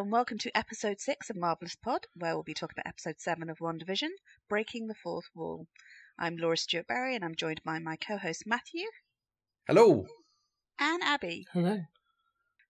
[0.00, 3.16] Hello and welcome to episode six of Marvelous Pod, where we'll be talking about episode
[3.20, 4.08] seven of WandaVision,
[4.48, 5.66] Breaking the Fourth Wall.
[6.18, 8.86] I'm Laura Stewart Berry and I'm joined by my co host Matthew
[9.66, 10.06] Hello.
[10.78, 11.46] and Abby.
[11.52, 11.82] Hello.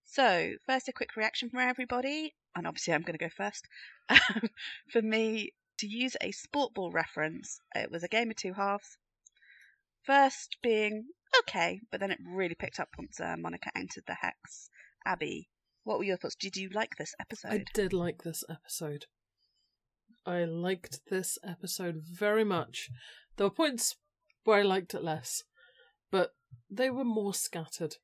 [0.07, 3.69] So, first, a quick reaction from everybody, and obviously, I'm going to go first.
[4.91, 8.99] For me, to use a sport ball reference, it was a game of two halves.
[10.03, 11.05] First being
[11.43, 14.69] okay, but then it really picked up once uh, Monica entered the hex.
[15.07, 15.49] Abby,
[15.85, 16.37] what were your thoughts?
[16.37, 17.53] Did you like this episode?
[17.53, 19.07] I did like this episode.
[20.27, 22.91] I liked this episode very much.
[23.37, 23.97] There were points
[24.45, 25.45] where I liked it less,
[26.11, 26.35] but
[26.71, 27.97] they were more scattered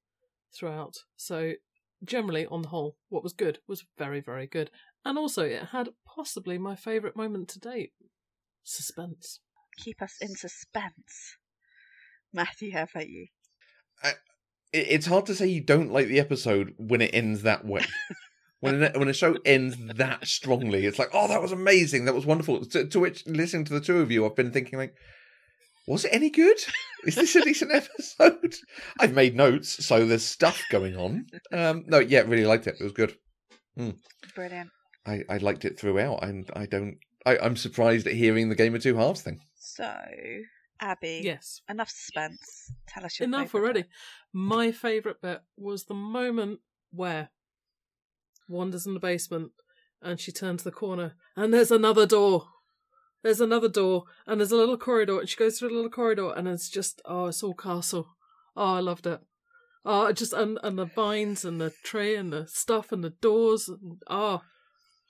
[0.55, 0.97] throughout.
[1.17, 1.53] So,
[2.03, 4.71] generally, on the whole, what was good was very, very good.
[5.05, 7.93] And also, it had possibly my favourite moment to date
[8.65, 9.41] suspense.
[9.77, 11.37] Keep us in suspense.
[12.33, 13.29] Matthew, how about you?
[14.03, 14.17] It-
[14.77, 17.85] It's hard to say you don't like the episode when it ends that way.
[18.61, 22.15] when a, when a show ends that strongly, it's like, oh, that was amazing, that
[22.15, 22.65] was wonderful.
[22.65, 24.95] To, to which, listening to the two of you, I've been thinking like,
[25.87, 26.59] was it any good?
[27.05, 28.55] Is this a decent episode?
[29.01, 31.27] I've made notes, so there's stuff going on.
[31.53, 32.77] Um, no, yeah, really liked it.
[32.81, 33.17] It was good.
[33.79, 33.97] Mm.
[34.35, 34.71] Brilliant.
[35.07, 36.97] I, I liked it throughout, and I don't.
[37.25, 39.39] I, I'm surprised at hearing the game of two halves thing.
[39.55, 39.89] So,
[40.81, 41.61] Abby, Yes.
[41.69, 42.71] enough suspense.
[42.87, 43.83] Tell us your Enough already.
[43.83, 43.91] bit.
[44.33, 46.61] My favourite bit was the moment
[46.91, 47.31] where
[48.49, 49.53] Wanda's in the basement
[50.03, 52.49] and she turns the corner and there's another door.
[53.23, 56.33] There's another door and there's a little corridor and she goes through a little corridor
[56.37, 58.09] and it's just oh it's all castle.
[58.57, 59.21] Oh I loved it.
[59.85, 63.69] Oh just and, and the vines and the tree and the stuff and the doors
[63.69, 64.43] and oh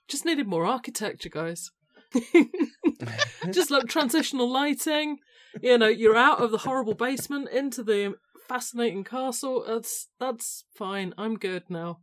[0.09, 1.70] just needed more architecture guys.
[3.51, 5.19] just like transitional lighting.
[5.62, 8.15] You know, you're out of the horrible basement into the
[8.49, 9.65] fascinating castle.
[9.67, 11.15] That's that's fine.
[11.17, 12.00] I'm good now.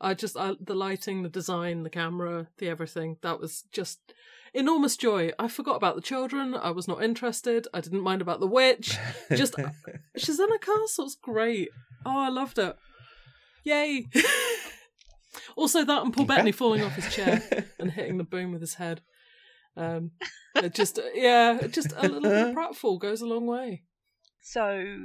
[0.00, 3.18] I just I, the lighting, the design, the camera, the everything.
[3.22, 4.14] That was just
[4.54, 5.30] enormous joy.
[5.38, 6.54] I forgot about the children.
[6.54, 7.68] I was not interested.
[7.74, 8.96] I didn't mind about the witch.
[9.34, 9.54] Just
[10.16, 11.04] she's in a castle.
[11.04, 11.68] It's great.
[12.04, 12.76] Oh, I loved it.
[13.64, 14.06] Yay!
[15.56, 16.24] also, that and Paul.
[16.24, 17.42] Bettany falling off his chair
[17.78, 19.02] and hitting the boom with his head.
[19.76, 20.10] Um,
[20.72, 23.82] just yeah, just a little bit of pratfall goes a long way.
[24.42, 24.96] So,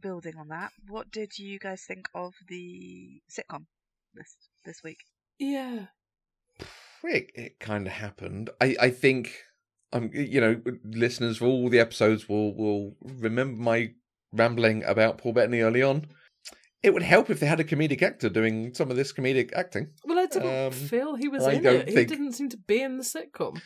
[0.00, 3.66] building on that, what did you guys think of the sitcom
[4.14, 4.98] this this week?
[5.38, 5.86] Yeah,
[7.04, 8.50] it, it kind of happened.
[8.60, 9.32] I, I think
[9.92, 13.92] I'm you know listeners for all the episodes will will remember my
[14.32, 16.06] rambling about Paul Bettany early on.
[16.82, 19.88] It would help if they had a comedic actor doing some of this comedic acting.
[20.04, 21.88] well, I didn't Um, feel he was I in don't it.
[21.88, 23.60] He didn't seem to be in the sitcom.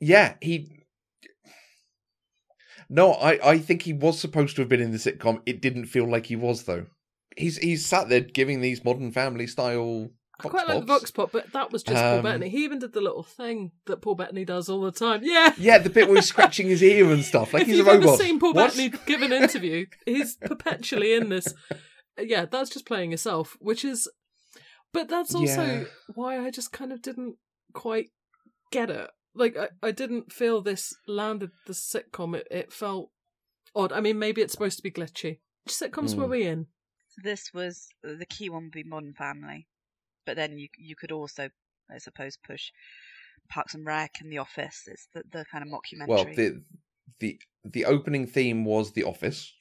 [0.00, 0.84] Yeah, he.
[2.88, 5.42] No, I, I think he was supposed to have been in the sitcom.
[5.44, 6.86] It didn't feel like he was though.
[7.36, 10.08] He's he's sat there giving these modern family style.
[10.40, 10.86] I quite like the.
[10.86, 12.48] Vox Pop, but that was just Paul Um, Bettany.
[12.48, 15.20] He even did the little thing that Paul Bettany does all the time.
[15.24, 15.52] Yeah.
[15.58, 18.08] Yeah, the bit where he's scratching his ear and stuff, like if he's a robot.
[18.08, 18.68] ever seen Paul What?
[18.76, 21.52] Bettany give an interview, he's perpetually in this.
[22.20, 24.08] Yeah, that's just playing yourself, which is.
[24.92, 25.84] But that's also Yeah.
[26.14, 27.34] why I just kind of didn't
[27.74, 28.10] quite
[28.70, 29.10] get it.
[29.38, 32.34] Like, I, I didn't feel this landed the sitcom.
[32.34, 33.10] It, it felt
[33.74, 33.92] odd.
[33.92, 35.38] I mean, maybe it's supposed to be glitchy.
[35.64, 36.30] Which sitcoms were Mm.
[36.30, 36.66] we in?
[37.22, 39.66] This was the key one would be Modern Family,
[40.24, 41.48] but then you you could also,
[41.90, 42.70] I suppose, push
[43.48, 44.84] Parks and Rec and The Office.
[44.86, 46.08] It's the, the kind of mockumentary.
[46.08, 46.62] Well, the
[47.18, 49.52] the the opening theme was The Office,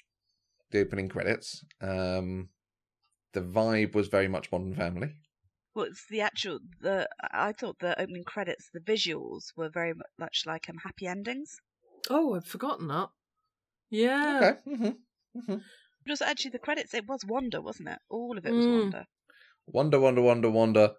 [0.72, 1.64] the opening credits.
[1.82, 2.50] Um,
[3.34, 5.16] the vibe was very much Modern Family.
[5.78, 10.42] Well, it's the actual the I thought the opening credits, the visuals were very much
[10.48, 11.60] like um happy endings.
[12.10, 13.10] Oh, I'd forgotten that.
[13.92, 14.56] Yeah.
[14.66, 14.76] Okay.
[14.76, 15.58] hmm hmm
[16.02, 18.00] But also actually the credits, it was Wanda, wasn't it?
[18.10, 18.72] All of it was Mm.
[18.72, 19.08] Wanda.
[19.68, 20.96] Wonder, wonder, wonder, wonder.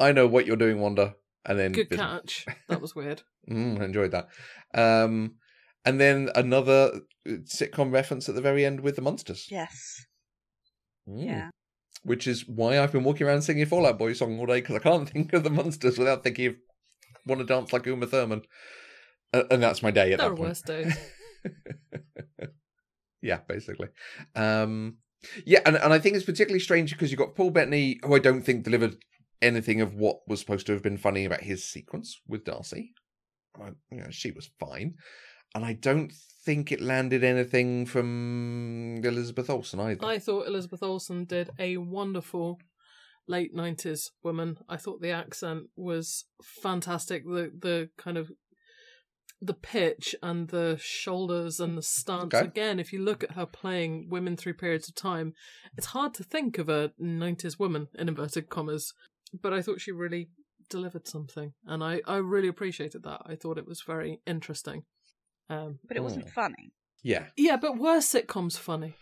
[0.00, 1.16] I know what you're doing, Wanda.
[1.44, 1.98] And then Good didn't.
[1.98, 2.46] catch.
[2.68, 3.22] That was weird.
[3.46, 4.28] Mm, I enjoyed that.
[4.72, 5.34] Um,
[5.84, 9.48] and then another uh, sitcom reference at the very end with the monsters.
[9.50, 10.06] Yes.
[11.06, 11.26] Mm.
[11.26, 11.50] Yeah.
[12.04, 14.60] Which is why I've been walking around singing a Fall Out Boy song all day
[14.60, 16.56] because I can't think of the monsters without thinking of
[17.26, 18.42] want to dance like Uma Thurman.
[19.32, 20.40] Uh, and that's my day at that are point.
[20.40, 20.62] worse
[23.22, 23.88] yeah, basically.
[24.36, 24.98] Um,
[25.44, 28.18] yeah, and, and I think it's particularly strange because you've got Paul Bettany, who I
[28.18, 28.96] don't think delivered
[29.42, 32.92] anything of what was supposed to have been funny about his sequence with Darcy.
[33.60, 34.94] I, you know, she was fine.
[35.54, 36.12] And I don't
[36.44, 40.04] think it landed anything from Elizabeth Olsen either.
[40.04, 42.58] I thought Elizabeth Olsen did a wonderful
[43.26, 44.58] late nineties woman.
[44.68, 47.24] I thought the accent was fantastic.
[47.24, 48.32] The the kind of
[49.40, 52.34] the pitch and the shoulders and the stance.
[52.34, 52.46] Okay.
[52.46, 55.34] Again, if you look at her playing women through periods of time,
[55.76, 58.92] it's hard to think of a nineties woman in inverted commas
[59.40, 60.28] but I thought she really
[60.70, 63.22] delivered something, and I I really appreciated that.
[63.26, 64.84] I thought it was very interesting.
[65.50, 66.30] Um, But it wasn't Oh.
[66.30, 66.72] funny.
[67.02, 67.26] Yeah.
[67.36, 68.94] yeah, but were sitcoms funny?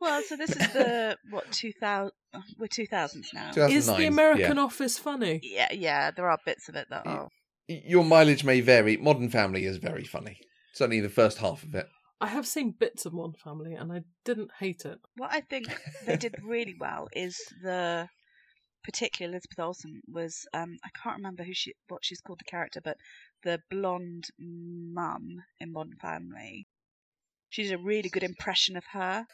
[0.00, 2.12] Well, so this is the what two thousand?
[2.56, 3.50] We're two thousands now.
[3.68, 5.40] Is the American Office funny?
[5.42, 6.10] Yeah, yeah.
[6.12, 7.28] There are bits of it that are.
[7.66, 8.96] Your mileage may vary.
[8.96, 10.38] Modern Family is very funny.
[10.72, 11.88] Certainly the first half of it.
[12.20, 14.98] I have seen bits of Modern Family, and I didn't hate it.
[15.16, 15.66] What I think
[16.06, 18.08] they did really well is the
[18.84, 22.80] particular Elizabeth Olsen was um I can't remember who she what she's called the character,
[22.82, 22.96] but
[23.42, 26.66] the blonde mum in Modern Family.
[27.48, 29.26] She did a really good impression of her.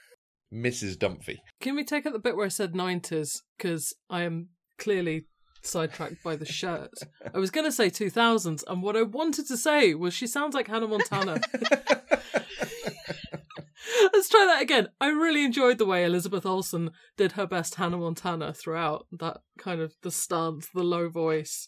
[0.53, 0.97] Mrs.
[0.97, 1.39] Dunphy.
[1.61, 3.41] Can we take out the bit where I said 90s?
[3.57, 5.27] Because I am clearly
[5.63, 6.93] sidetracked by the shirt.
[7.33, 10.55] I was going to say 2000s, and what I wanted to say was she sounds
[10.55, 11.41] like Hannah Montana.
[14.13, 14.89] Let's try that again.
[15.01, 19.07] I really enjoyed the way Elizabeth Olsen did her best Hannah Montana throughout.
[19.13, 21.67] That kind of the stance, the low voice,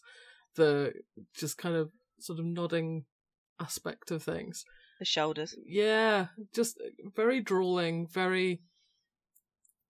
[0.55, 0.93] the
[1.35, 3.05] just kind of sort of nodding
[3.59, 4.63] aspect of things.
[4.99, 5.55] The shoulders.
[5.65, 6.81] Yeah, just
[7.15, 8.61] very drooling, very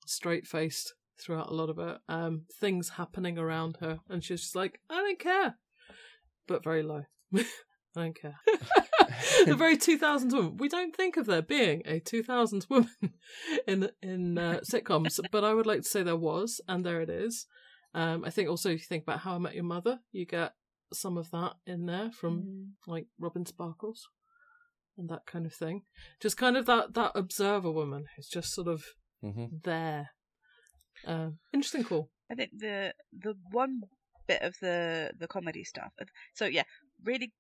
[0.05, 1.97] straight faced throughout a lot of it.
[2.07, 5.57] Um, things happening around her, and she's just like, I don't care,
[6.47, 7.03] but very low.
[7.35, 7.43] I
[7.95, 8.35] don't care.
[9.47, 10.57] a very 2000s woman.
[10.57, 12.89] We don't think of there being a 2000s woman
[13.67, 17.09] in in uh, sitcoms, but I would like to say there was, and there it
[17.09, 17.47] is.
[17.93, 20.53] Um, I think also if you think about How I Met Your Mother, you get
[20.93, 22.71] some of that in there from Mm.
[22.85, 24.07] like Robin Sparkles
[24.97, 25.83] and that kind of thing.
[26.19, 28.83] Just kind of that that observer woman who's just sort of
[29.21, 30.11] hmm there.
[31.05, 32.09] Um, interesting call.
[32.31, 33.83] I think the the one
[34.27, 35.93] bit of the the comedy stuff.
[36.33, 36.63] So yeah,
[37.03, 37.33] really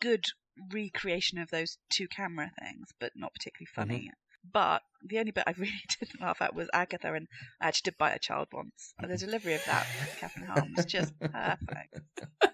[0.00, 0.24] good
[0.72, 4.10] recreation of those two camera things, but not particularly funny.
[4.52, 7.28] But the only bit I really didn't laugh at was Agatha and
[7.60, 8.94] I actually did bite a child once.
[8.98, 9.86] And the delivery of that,
[10.18, 12.00] Catherine Holmes, just perfect.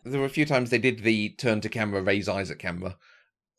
[0.05, 2.97] There were a few times they did the turn to camera, raise eyes at camera,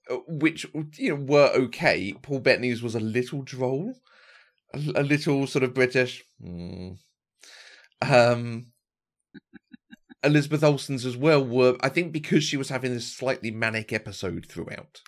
[0.10, 0.66] uh, which
[0.98, 2.14] you know were okay.
[2.22, 3.96] Paul Bettany's was a little droll,
[4.74, 6.24] a, a little sort of British.
[6.44, 6.98] Mm.
[8.02, 8.72] Um,
[10.24, 14.46] Elizabeth Olsen's as well were, I think, because she was having this slightly manic episode
[14.48, 15.02] throughout.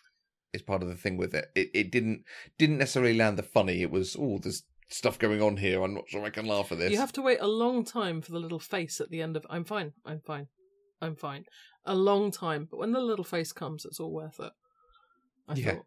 [0.54, 1.50] Is part of the thing with it.
[1.56, 2.24] It it didn't
[2.58, 3.82] didn't necessarily land the funny.
[3.82, 5.82] It was oh, there's stuff going on here.
[5.84, 6.92] I'm not sure I can laugh at this.
[6.92, 9.46] You have to wait a long time for the little face at the end of
[9.50, 10.48] I'm fine, I'm fine,
[11.02, 11.46] I'm fine.
[11.86, 14.54] A long time, but when the little face comes, it's all worth it.
[15.48, 15.74] I Yeah.
[15.74, 15.86] thought.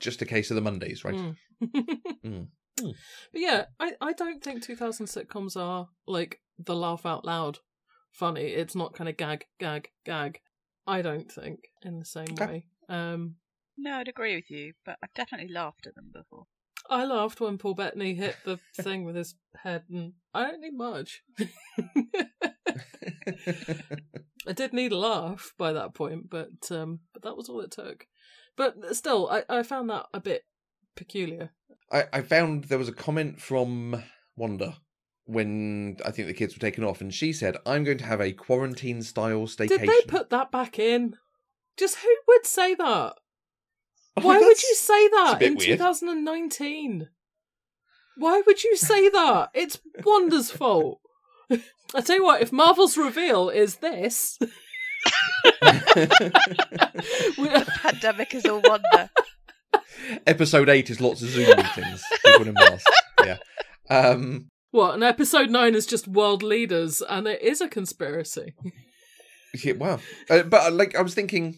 [0.00, 1.14] Just a case of the Mondays, right?
[1.14, 1.36] Mm.
[2.24, 2.48] Mm.
[3.32, 7.58] But yeah, I, I don't think 2000 sitcoms are like the laugh out loud
[8.10, 8.42] funny.
[8.42, 10.40] It's not kind of gag, gag, gag.
[10.86, 12.46] I don't think in the same Okay.
[12.46, 12.66] way.
[12.88, 13.36] Um,
[13.76, 16.46] No, I'd agree with you, but I've definitely laughed at them before.
[16.88, 20.76] I laughed when Paul Bettany hit the thing with his head, and I don't need
[20.76, 21.22] much.
[24.46, 27.70] I did need a laugh by that point, but um, but that was all it
[27.70, 28.06] took.
[28.56, 30.42] But still, I, I found that a bit
[30.94, 31.52] peculiar.
[31.90, 34.02] I, I found there was a comment from
[34.36, 34.76] Wanda
[35.24, 38.20] when I think the kids were taken off, and she said, "I'm going to have
[38.20, 41.16] a quarantine style staycation." Did they put that back in?
[41.78, 43.14] Just who would say that?
[44.16, 45.78] Oh, Why would you say that in weird.
[45.78, 47.08] 2019?
[48.16, 49.50] Why would you say that?
[49.54, 51.00] It's Wanda's fault.
[51.94, 54.48] I tell you what, if Marvel's reveal is this, we-
[57.82, 59.10] Pandemic is all Wanda.
[60.26, 62.02] Episode eight is lots of Zoom meetings.
[62.24, 62.84] People in masks.
[63.24, 63.36] Yeah.
[63.90, 64.94] Um, what?
[64.94, 68.54] And episode nine is just world leaders, and it is a conspiracy.
[69.62, 69.98] yeah, wow.
[70.30, 71.56] Uh, but uh, like, I was thinking, my,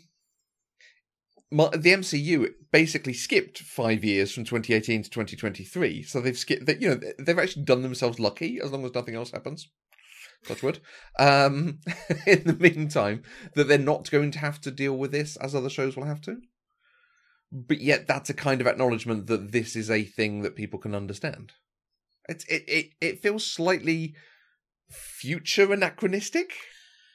[1.50, 6.66] the MCU basically skipped five years from 2018 to 2023, so they've skipped.
[6.66, 9.68] They, you know, they've actually done themselves lucky as long as nothing else happens.
[10.44, 10.80] Touch wood.
[11.18, 11.80] Um,
[12.26, 13.22] in the meantime,
[13.54, 16.20] that they're not going to have to deal with this as other shows will have
[16.22, 16.38] to.
[17.52, 20.94] But yet, that's a kind of acknowledgement that this is a thing that people can
[20.94, 21.52] understand.
[22.28, 24.14] It's it it, it feels slightly
[24.90, 26.52] future anachronistic.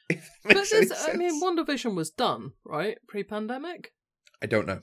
[0.44, 1.42] But this, I mean.
[1.42, 2.98] WandaVision was done, right?
[3.08, 3.94] Pre pandemic?
[4.42, 4.82] I don't know.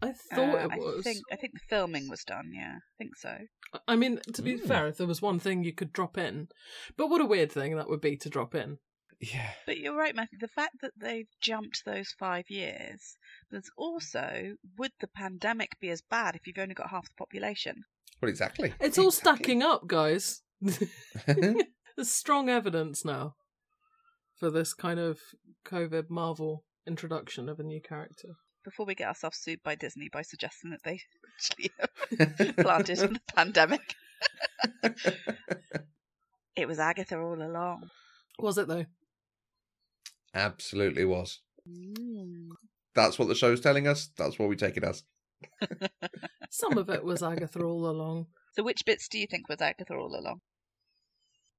[0.00, 0.98] I thought Uh, it was.
[1.00, 2.52] I think I think the filming was done.
[2.54, 3.38] Yeah, I think so.
[3.86, 4.66] I mean, to be Mm.
[4.66, 6.48] fair, if there was one thing you could drop in,
[6.96, 8.78] but what a weird thing that would be to drop in.
[9.20, 9.52] Yeah.
[9.66, 10.38] But you're right, Matthew.
[10.38, 13.16] The fact that they've jumped those five years,
[13.50, 17.84] there's also would the pandemic be as bad if you've only got half the population?
[18.22, 18.72] Well, exactly.
[18.80, 20.42] It's all stacking up, guys.
[21.26, 23.34] There's strong evidence now
[24.36, 25.18] for this kind of
[25.64, 28.36] COVID Marvel introduction of a new character.
[28.64, 31.00] Before we get ourselves sued by Disney by suggesting that they
[31.36, 31.70] actually
[32.46, 33.94] have planted the pandemic.
[36.56, 37.90] It was Agatha all along.
[38.40, 38.86] Was it though?
[40.34, 41.40] Absolutely was.
[41.68, 42.48] Mm.
[42.94, 44.10] That's what the show's telling us.
[44.16, 45.04] That's what we take it as.
[46.50, 48.26] Some of it was Agatha all along.
[48.54, 50.40] So, which bits do you think was Agatha all along?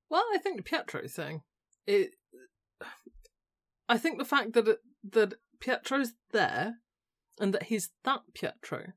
[0.10, 1.44] Well, I think the Pietro thing.
[1.88, 2.12] It.
[3.88, 4.80] I think the fact that it,
[5.12, 6.76] that Pietro's there,
[7.40, 8.94] and that he's that Pietro.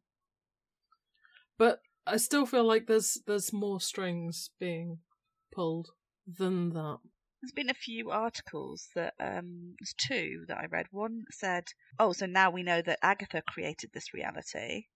[1.58, 4.99] But I still feel like there's there's more strings being
[5.52, 5.90] pulled
[6.26, 6.99] than that.
[7.40, 10.87] There's been a few articles that um there's two that I read.
[10.90, 11.64] One said,
[11.99, 14.87] "Oh, so now we know that Agatha created this reality,"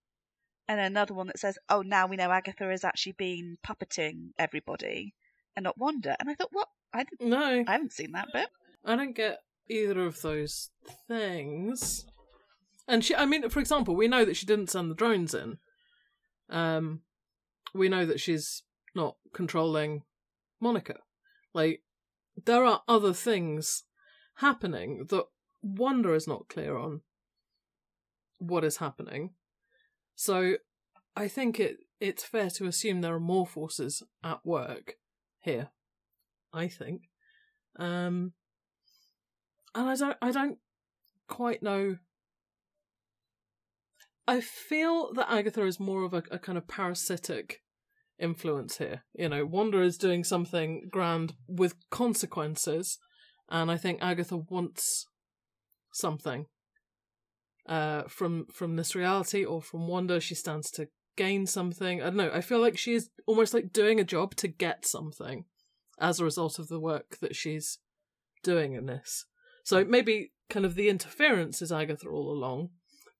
[0.67, 5.13] and another one that says, "Oh, now we know Agatha has actually been puppeting everybody
[5.55, 6.67] and not Wanda." And I thought, what?
[6.93, 7.29] I didn't.
[7.29, 8.49] No, I haven't seen that bit.
[8.85, 9.39] I don't get
[9.69, 10.69] either of those
[11.07, 12.05] things.
[12.87, 15.57] And she, I mean, for example, we know that she didn't send the drones in.
[16.49, 17.01] Um,
[17.73, 18.63] we know that she's
[18.95, 20.03] not controlling
[20.61, 20.99] Monica.
[21.53, 21.81] Like,
[22.45, 23.83] there are other things
[24.35, 25.25] happening that
[25.61, 27.01] Wanda is not clear on
[28.37, 29.31] what is happening.
[30.15, 30.55] So,
[31.15, 34.93] I think it it's fair to assume there are more forces at work
[35.39, 35.69] here.
[36.53, 37.09] I think.
[37.77, 38.33] Um,
[39.75, 40.57] and I don't I don't
[41.27, 41.97] quite know.
[44.27, 47.61] I feel that Agatha is more of a, a kind of parasitic
[48.19, 49.03] influence here.
[49.13, 52.97] You know, Wanda is doing something grand with consequences,
[53.49, 55.05] and I think Agatha wants
[55.93, 56.45] something
[57.67, 60.19] uh, from from this reality or from Wanda.
[60.19, 62.01] She stands to gain something.
[62.01, 62.31] I don't know.
[62.33, 65.45] I feel like she is almost like doing a job to get something
[65.99, 67.79] as a result of the work that she's
[68.43, 69.25] doing in this.
[69.63, 72.69] So maybe kind of the interference is Agatha all along,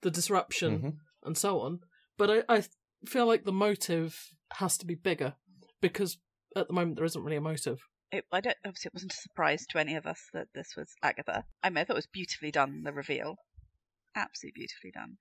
[0.02, 0.98] the disruption Mhm.
[1.24, 1.80] and so on.
[2.18, 2.64] But I, I
[3.06, 5.36] feel like the motive has to be bigger
[5.82, 6.18] because
[6.56, 7.80] at the moment there isn't really a motive.
[8.12, 8.56] It, I don't.
[8.66, 11.44] Obviously, it wasn't a surprise to any of us that this was Agatha.
[11.62, 12.84] I mean, I thought it was beautifully done.
[12.84, 13.36] The reveal,
[14.16, 15.18] absolutely beautifully done,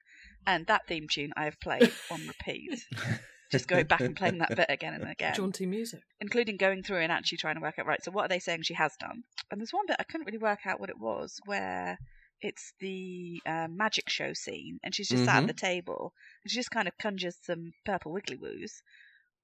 [0.47, 2.79] and that theme tune I have played on repeat.
[3.53, 5.33] Just going back and playing that bit again and again.
[5.33, 6.01] Jaunty music.
[6.21, 8.03] including going through and actually trying to work out right.
[8.03, 9.23] So what are they saying she has done?
[9.53, 11.97] And there's one bit I couldn't really work out what it was, where
[12.41, 15.43] it's the uh, magic show scene, and she's just sat Mhm.
[15.43, 16.13] at the table
[16.45, 18.83] and she just kind of conjures some purple wiggly woos,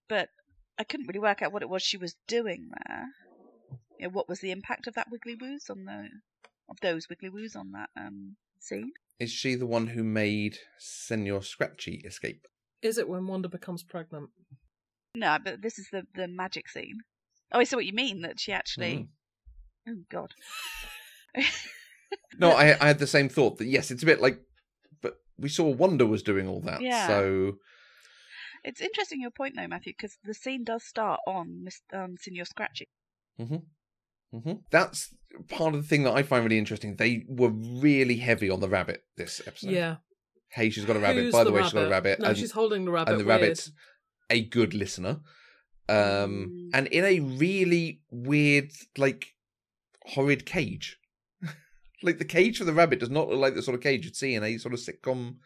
[0.08, 0.28] but
[0.78, 3.06] I couldn't really work out what it was she was doing there.
[3.98, 6.08] You know, what was the impact of that wiggly woos on the
[6.68, 8.92] of those wiggly woos on that um scene?
[9.18, 12.46] Is she the one who made Senor Scratchy escape?
[12.82, 14.30] Is it when Wanda becomes pregnant?
[15.14, 16.98] No, but this is the the magic scene.
[17.52, 18.22] Oh, I see what you mean.
[18.22, 19.08] That she actually.
[19.88, 19.88] Mm.
[19.88, 20.34] Oh God.
[22.38, 24.38] No, I, I had the same thought that yes, it's a bit like,
[25.02, 26.80] but we saw Wanda was doing all that.
[26.80, 27.06] Yeah.
[27.06, 27.58] So
[28.64, 32.44] It's interesting your point though, Matthew, because the scene does start on Miss um, Senor
[32.44, 32.88] Scratchy.
[33.40, 34.52] Mm-hmm.
[34.70, 35.14] that's
[35.48, 36.96] part of the thing that I find really interesting.
[36.96, 39.70] They were really heavy on the rabbit this episode.
[39.72, 39.96] yeah.
[40.50, 41.24] Hey, she's got a rabbit.
[41.24, 42.20] Who's By the, way, she's got a rabbit.
[42.20, 43.12] No, and, she's holding the rabbit.
[43.12, 43.40] and the weird.
[43.40, 43.72] rabbit's
[44.30, 45.20] a good listener.
[45.88, 46.70] Um, Mm.
[46.74, 49.34] and in a really weird, like,
[50.06, 50.98] horrid cage.
[52.02, 54.16] Like the cage for the rabbit does not look like the sort of cage you'd
[54.16, 55.36] see in a sort of sitcom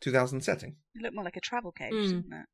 [0.00, 0.76] 2000 setting.
[0.94, 2.08] It looked more like a travel cage, Mm.
[2.22, 2.46] didn't it?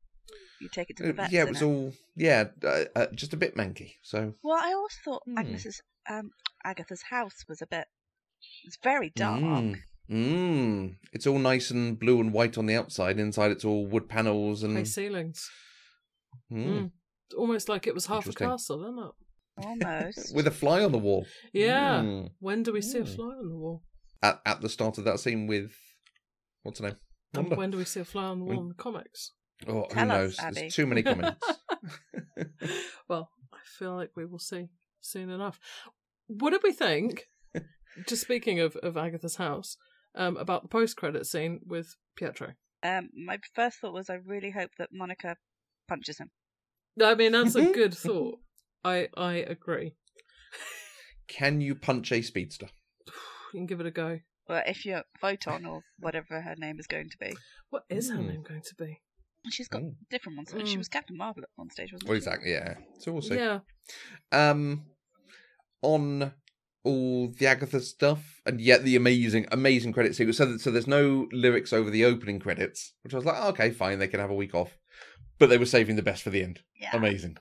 [0.61, 1.31] You take it to the Uh, vet.
[1.31, 3.95] yeah, it was all yeah, uh, uh, just a bit manky.
[4.01, 5.21] So Well, I always thought.
[5.37, 6.31] Agnes's um,
[6.63, 7.87] Agatha's house was a bit.
[8.63, 9.41] It's very dark.
[9.41, 9.75] Mm.
[10.09, 10.95] Mm.
[11.13, 13.19] It's all nice and blue and white on the outside.
[13.19, 15.49] Inside, it's all wood panels and High ceilings.
[16.51, 16.65] Mm.
[16.67, 16.91] Mm.
[17.37, 19.11] Almost like it was half a castle, isn't it?
[19.57, 20.35] Almost.
[20.35, 21.25] with a fly on the wall.
[21.53, 22.01] Yeah.
[22.01, 22.29] Mm.
[22.39, 23.15] When do we see a Mm.
[23.15, 23.83] fly on the wall?
[24.21, 25.71] At at the start of that scene with
[26.63, 26.97] what's her name?
[27.33, 27.55] And Wanda.
[27.55, 29.31] when do we see a fly on the wall When- in the comics?
[29.67, 30.39] Oh, who Tell us, knows?
[30.39, 30.55] Abby.
[30.61, 31.47] There's too many comments.
[33.09, 34.67] well, I feel like we will see
[35.01, 35.59] soon enough.
[36.27, 37.23] What did we think?
[38.07, 39.77] just speaking of, of Agatha's house,
[40.15, 42.53] um, about the post credit scene with Pietro.
[42.83, 45.37] um, my first thought was I really hope that Monica
[45.87, 46.31] punches him.
[47.01, 48.39] I mean, that's a good thought.
[48.85, 49.95] I I agree.
[51.27, 52.67] Can you punch a speedster?
[53.53, 54.19] You can give it a go.
[54.49, 57.37] Well, if you're Photon or whatever her name is going to be.
[57.69, 58.27] What is her Hmm.
[58.27, 58.99] name going to be?
[59.49, 59.95] She's got Mm.
[60.09, 60.49] different ones.
[60.69, 60.77] She Mm.
[60.79, 62.17] was Captain Marvel at one stage, wasn't Well, she?
[62.17, 62.51] exactly.
[62.51, 62.75] Yeah.
[62.99, 63.35] So we'll see.
[63.35, 63.59] Yeah.
[64.33, 64.87] Um,
[65.81, 66.33] on
[66.83, 70.37] all the Agatha stuff, and yet the amazing, amazing credit sequence.
[70.37, 73.49] So, that, so there's no lyrics over the opening credits, which I was like, oh,
[73.49, 74.77] okay, fine, they can have a week off.
[75.39, 76.61] But they were saving the best for the end.
[76.75, 76.89] Yeah.
[76.93, 77.37] Amazing.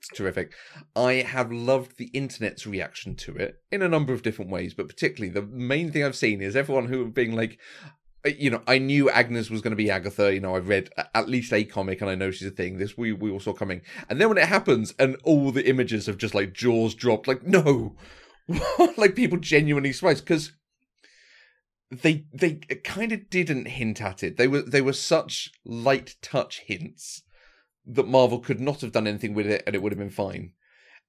[0.00, 0.52] It's terrific.
[0.94, 4.88] I have loved the internet's reaction to it in a number of different ways, but
[4.88, 7.58] particularly the main thing I've seen is everyone who were being like,
[8.24, 10.32] uh, you know, I knew Agnes was going to be Agatha.
[10.32, 12.78] You know, I've read at least a comic, and I know she's a thing.
[12.78, 13.82] This we we all saw coming.
[14.08, 17.44] And then when it happens, and all the images have just like jaws dropped, like
[17.44, 17.96] no,
[18.96, 20.52] like people genuinely surprised because
[21.90, 24.36] they they kind of didn't hint at it.
[24.36, 27.22] They were they were such light touch hints
[27.88, 30.52] that Marvel could not have done anything with it, and it would have been fine.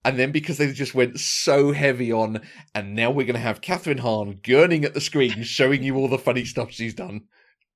[0.05, 2.41] And then because they just went so heavy on,
[2.73, 6.07] and now we're going to have Kathryn Hahn gurning at the screen, showing you all
[6.07, 7.21] the funny stuff she's done.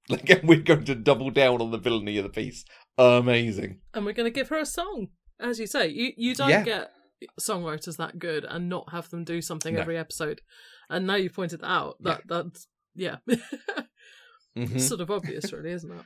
[0.10, 2.66] Like, and we're going to double down on the villainy of the piece.
[2.98, 3.80] Amazing.
[3.94, 5.08] And we're going to give her a song.
[5.40, 6.64] As you say, you, you don't Yeah.
[6.64, 6.92] get
[7.40, 9.80] songwriters that good and not have them do something No.
[9.80, 10.42] every episode.
[10.90, 11.96] And now you've pointed that out.
[12.02, 13.20] That That's, yeah.
[14.58, 16.06] hmm sort of obvious, really, isn't it?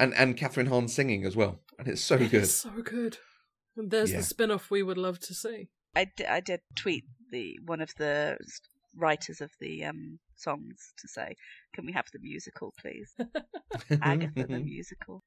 [0.00, 2.46] And and Kathryn Hahn singing as well, and it's so good.
[2.46, 3.18] So good.
[3.76, 4.18] And there's Yeah.
[4.18, 5.68] the spin off we would love to see.
[5.94, 8.38] I did, I did tweet the one of the
[8.96, 11.34] writers of the um, songs to say,
[11.74, 13.14] "Can we have the musical, please?
[14.02, 15.22] Agatha the musical."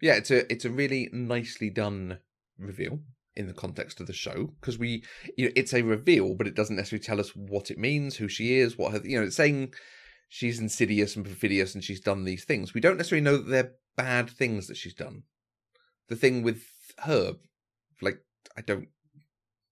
[0.00, 2.18] yeah, it's a it's a really nicely done
[2.58, 3.00] reveal
[3.34, 5.02] in the context of the show because we
[5.36, 8.28] you know it's a reveal, but it doesn't necessarily tell us what it means, who
[8.28, 9.74] she is, what her you know it's saying
[10.28, 12.74] she's insidious and perfidious and she's done these things.
[12.74, 15.22] We don't necessarily know that they're bad things that she's done.
[16.08, 16.62] The thing with
[17.04, 17.38] Herb,
[18.00, 18.18] like
[18.56, 18.88] I don't.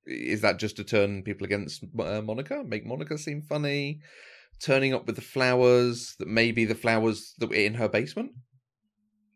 [0.06, 2.62] Is that just to turn people against uh, Monica?
[2.64, 4.00] Make Monica seem funny?
[4.60, 8.32] Turning up with the flowers that maybe the flowers that were in her basement?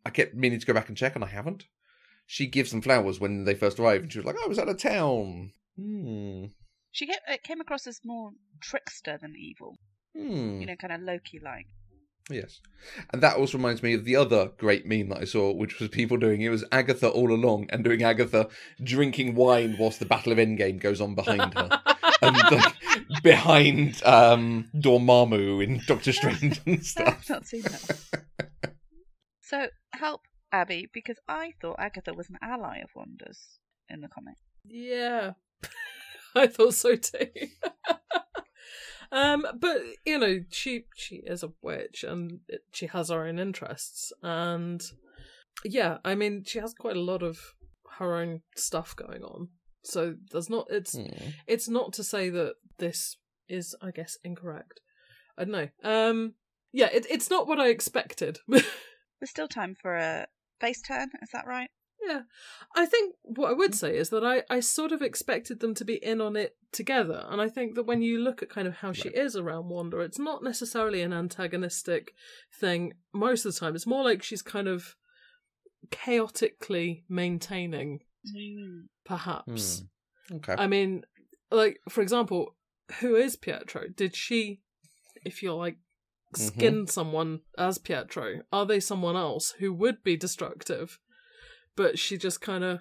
[0.04, 1.64] I kept meaning to go back and check, and I haven't.
[2.26, 4.68] She gives them flowers when they first arrive, and she was like, "I was out
[4.68, 6.46] of town." Hmm.
[6.92, 9.76] She came, it came across as more trickster than evil.
[10.16, 10.60] Hmm.
[10.60, 11.66] You know, kind of Loki like.
[12.30, 12.60] Yes.
[13.10, 15.88] And that also reminds me of the other great meme that I saw, which was
[15.88, 18.48] people doing it was Agatha all along and doing Agatha
[18.82, 21.80] drinking wine whilst the Battle of Endgame goes on behind her.
[22.22, 22.74] and like,
[23.22, 27.18] behind um Dormammu in Doctor Strange and stuff.
[27.20, 28.72] I've not seen that.
[29.40, 34.36] so help Abby because I thought Agatha was an ally of Wanda's in the comic.
[34.64, 35.32] Yeah.
[36.34, 37.26] I thought so too.
[39.12, 42.40] um, but you know, she she is a witch and
[42.72, 44.82] she has her own interests, and
[45.64, 47.38] yeah, I mean, she has quite a lot of
[47.98, 49.48] her own stuff going on.
[49.82, 51.30] So there's not it's Hmm.
[51.46, 53.16] it's not to say that this
[53.48, 54.80] is, I guess, incorrect.
[55.36, 55.68] I don't know.
[55.82, 56.34] Um,
[56.72, 58.38] yeah, it, it's not what I expected.
[58.48, 60.26] There's still time for a
[60.60, 61.08] face turn.
[61.22, 61.70] Is that right?
[62.06, 62.22] Yeah.
[62.74, 65.84] I think what I would say is that I, I sort of expected them to
[65.84, 67.24] be in on it together.
[67.28, 69.98] And I think that when you look at kind of how she is around Wanda,
[70.00, 72.12] it's not necessarily an antagonistic
[72.60, 73.74] thing most of the time.
[73.74, 74.94] It's more like she's kind of
[75.90, 78.00] chaotically maintaining,
[79.04, 79.80] perhaps.
[80.28, 80.36] Hmm.
[80.36, 80.54] Okay.
[80.58, 81.04] I mean,
[81.50, 82.54] like, for example,
[83.00, 83.84] who is Pietro?
[83.94, 84.60] Did she,
[85.24, 85.78] if you're like,
[86.34, 86.42] mm-hmm.
[86.42, 88.40] skin someone as Pietro?
[88.52, 90.98] Are they someone else who would be destructive?
[91.78, 92.80] But she just kind of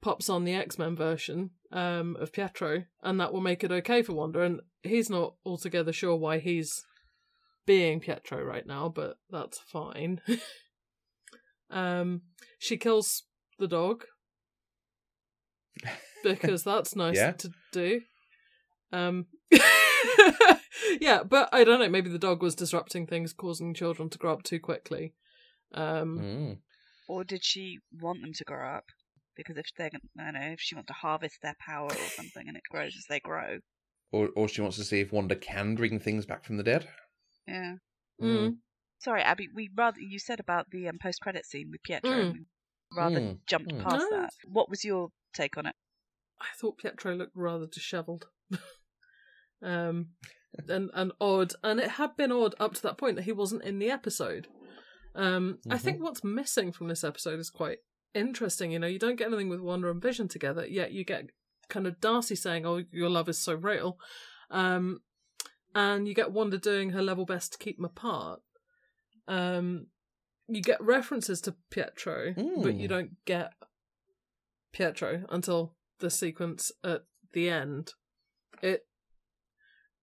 [0.00, 4.00] pops on the X Men version um, of Pietro, and that will make it okay
[4.02, 4.42] for Wanda.
[4.42, 6.84] And he's not altogether sure why he's
[7.66, 10.20] being Pietro right now, but that's fine.
[11.70, 12.22] um,
[12.60, 13.24] she kills
[13.58, 14.04] the dog
[16.22, 17.32] because that's nice Yeah.
[17.32, 18.00] to do.
[18.92, 19.26] Um,
[21.00, 21.88] yeah, but I don't know.
[21.88, 25.14] Maybe the dog was disrupting things, causing children to grow up too quickly.
[25.74, 26.52] Um, Hmm.
[27.08, 28.84] Or did she want them to grow up?
[29.36, 32.08] Because if they're, gonna- I don't know, if she wants to harvest their power or
[32.14, 33.58] something and it grows as they grow.
[34.12, 36.88] Or or she wants to see if Wanda can bring things back from the dead.
[37.46, 37.74] Yeah.
[38.20, 38.56] mm.
[38.98, 39.48] Sorry, Abby.
[39.54, 42.10] We rather you said about the um, post-credit scene with Pietro.
[42.10, 42.32] Mm.
[42.32, 42.40] we
[42.96, 43.38] rather Mm.
[43.46, 43.82] jumped Mm.
[43.82, 44.20] past No.
[44.22, 44.30] that.
[44.48, 45.74] What was your take on it?
[46.40, 48.26] I thought Pietro looked rather dishevelled.
[49.62, 50.08] um,
[50.68, 53.64] and and odd, and it had been odd up to that point that he wasn't
[53.64, 54.46] in the episode.
[55.16, 57.78] Um, I think what's missing from this episode is quite
[58.14, 58.70] interesting.
[58.70, 61.30] You know, you don't get anything with Wanda and Vision together, yet you get
[61.68, 63.98] kind of Darcy saying, "Oh, your love is so real,"
[64.50, 65.00] um,
[65.74, 68.40] and you get Wanda doing her level best to keep them apart.
[69.26, 69.86] Um,
[70.48, 72.88] you get references to Pietro, but you Mm.
[72.88, 73.52] don't get
[74.72, 77.94] Pietro until the sequence at the end.
[78.62, 78.86] It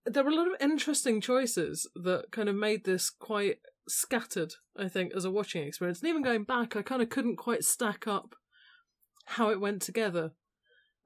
[0.06, 4.88] there were a lot of interesting choices that kind of made this quite scattered, I
[4.88, 6.00] think, as a watching experience.
[6.00, 8.34] And even going back, I kind of couldn't quite stack up
[9.26, 10.32] how it went together.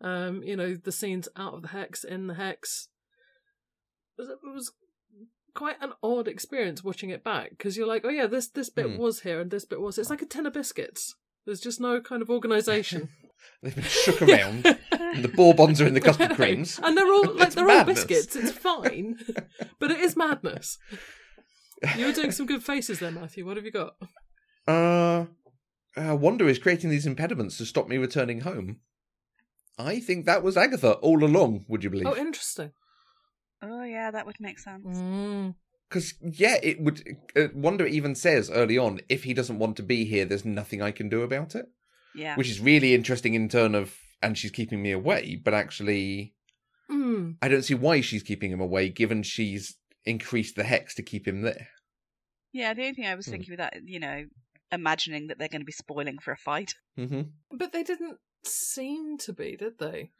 [0.01, 2.89] Um, you know, the scenes out of the hex, in the hex.
[4.19, 4.73] It was, it was
[5.55, 8.87] quite an odd experience watching it back because you're like, oh yeah, this this bit
[8.87, 8.97] Hmm.
[8.99, 9.99] was here and this bit was.
[9.99, 11.15] It's like a tin of biscuits.
[11.47, 13.09] There's just no kind of organisation.
[13.63, 14.67] They've been shook around.
[14.93, 16.79] and the bourbons are in the custard creams.
[16.83, 18.01] and they're all like It's they're madness.
[18.03, 18.37] all biscuits.
[18.37, 19.17] It's fine,
[19.79, 20.79] but it is madness.
[21.97, 23.47] You were doing some good faces there, Matthew.
[23.47, 23.95] What have you got?
[24.67, 25.27] Uh,
[25.97, 28.81] uh, Wanda is creating these impediments to stop me returning home.
[29.79, 31.65] I think that was Agatha all along.
[31.69, 32.09] Would you believe?
[32.09, 32.73] Oh, interesting.
[33.63, 34.87] Oh yeah, that would make sense.
[34.87, 35.55] Mm.
[35.89, 37.17] Because yeah, it would.
[37.37, 40.83] Uh, Wanda even says early on, if he doesn't want to be here, there's nothing
[40.83, 41.67] I can do about it.
[42.15, 42.35] Yeah.
[42.37, 45.41] Which is really interesting in turn of, and she's keeping me away.
[45.43, 46.35] But actually,
[46.91, 47.37] Mm.
[47.43, 49.77] I don't see why she's keeping him away, given she's
[50.09, 51.69] increased the hex to keep him there.
[52.53, 53.33] Yeah, the only thing I was Hmm.
[53.33, 54.25] thinking with that, you know,
[54.73, 56.75] imagining that they're going to be spoiling for a fight.
[56.97, 60.11] hmm But they didn't seem to be, did they?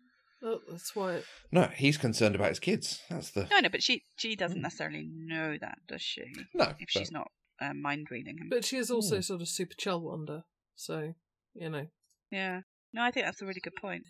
[0.43, 1.15] Oh, that's why.
[1.17, 1.25] It...
[1.51, 3.01] No, he's concerned about his kids.
[3.11, 4.63] That's the No, no, but she she doesn't Hmm.
[4.63, 6.23] necessarily know that, does she?
[6.55, 6.75] no.
[6.79, 8.49] If she's not uh, mind reading him.
[8.49, 9.23] But she is also Hmm.
[9.23, 10.45] sort of super chill Wanda,
[10.77, 11.15] so
[11.55, 11.89] you know
[12.31, 12.61] yeah.
[12.93, 14.05] No, I think that's a really good point.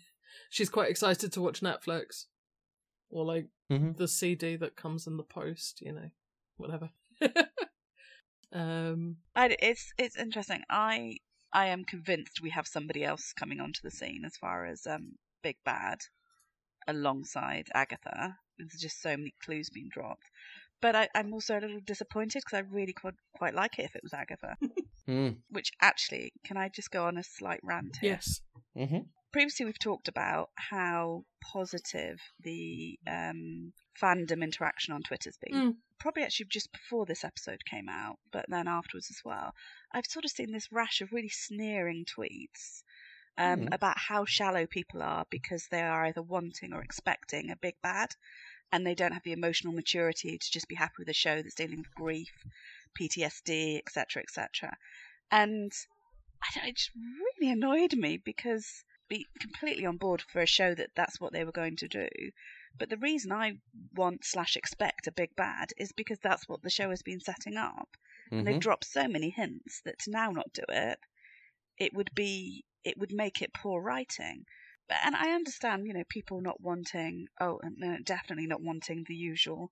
[0.51, 2.25] she's quite excited to watch Netflix,
[3.09, 5.81] or like hmm the CD that comes in the post.
[5.81, 6.09] You know,
[6.57, 6.91] whatever.
[8.53, 9.17] um.
[9.35, 10.63] I, it's it's interesting.
[10.69, 11.17] I
[11.53, 15.13] I am convinced we have somebody else coming onto the scene as far as um
[15.43, 15.99] Big Bad
[16.87, 18.35] alongside Agatha.
[18.57, 20.25] There's just so many clues being dropped.
[20.81, 23.95] But I, I'm also a little disappointed because I really quite, quite like it if
[23.95, 24.55] it was Agatha.
[25.07, 25.37] Mm.
[25.49, 28.19] Which actually, can I just go on a slight rant here?
[28.21, 28.41] Yes.
[28.77, 28.97] hmm
[29.31, 35.55] previously we've talked about how positive the um, fandom interaction on Twitter's been.
[35.55, 35.75] Mm.
[35.99, 39.53] Probably actually just before this episode came out, but then afterwards as well.
[39.91, 42.83] I've sort of seen this rash of really sneering tweets
[43.37, 43.73] um, Mm.
[43.73, 48.15] about how shallow people are because they are either wanting or expecting a big bad,
[48.71, 51.55] and they don't have the emotional maturity to just be happy with a show that's
[51.55, 52.31] dealing with grief,
[52.99, 54.75] PTSD, etc., etc.
[55.31, 55.71] And
[56.41, 60.73] I don't, it just really annoyed me because be completely on board for a show
[60.75, 62.07] that that's what they were going to do.
[62.77, 63.59] But the reason I
[63.95, 67.57] want slash expect a big bad is because that's what the show has been setting
[67.57, 67.97] up,
[68.37, 70.99] and hmm they've dropped so many hints that to now not do it,
[71.77, 74.45] it would be it would make it poor writing.
[74.87, 79.03] But and I understand, you know, people not wanting oh, and no, definitely not wanting
[79.03, 79.71] the usual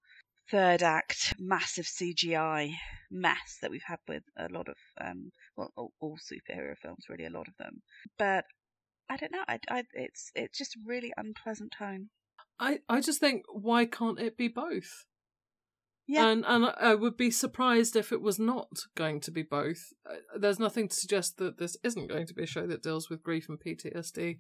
[0.50, 2.74] third act massive CGI
[3.12, 7.26] mess that we've had with a lot of um well all, all superhero films really
[7.26, 7.82] a lot of them.
[8.18, 8.46] But
[9.10, 9.44] I don't know.
[9.48, 12.10] I, I, it's it's just a really unpleasant tone.
[12.60, 15.06] I I just think why can't it be both?
[16.08, 16.30] Yeah.
[16.30, 19.92] And and I would be surprised if it was not going to be both.
[20.10, 23.10] Uh, There's nothing to suggest that this isn't going to be a show that deals
[23.10, 24.38] with grief and PTSD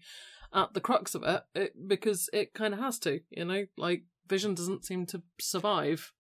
[0.54, 4.04] at the crux of it, it because it kind of has to, you know, like
[4.28, 6.14] Vision doesn't seem to survive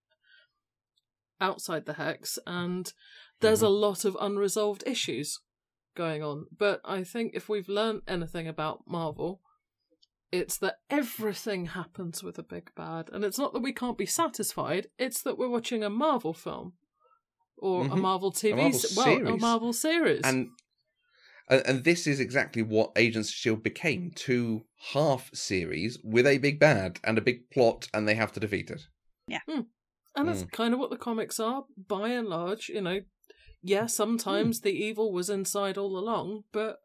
[1.39, 2.91] outside the hex and
[3.41, 5.39] there's a lot of unresolved issues
[5.97, 6.45] going on.
[6.57, 9.41] But I think if we've learned anything about Marvel,
[10.31, 13.09] it's that everything happens with a big bad.
[13.11, 16.73] And it's not that we can't be satisfied, it's that we're watching a Marvel film.
[17.59, 18.01] Or a Mhm.
[18.01, 19.37] Marvel TV Marvel se- well, a.
[19.37, 20.21] Marvel series.
[20.23, 20.49] And
[21.49, 26.37] and and this is exactly what Agents of Shield became: two half series with a
[26.37, 28.83] big bad and a big plot, and they have to defeat it.
[29.27, 29.39] Yeah.
[29.47, 30.51] And that's Mm.
[30.51, 32.69] kind of what the comics are, by and large.
[32.69, 32.99] You know,
[33.67, 36.79] yeah, sometimes the evil was inside all along, but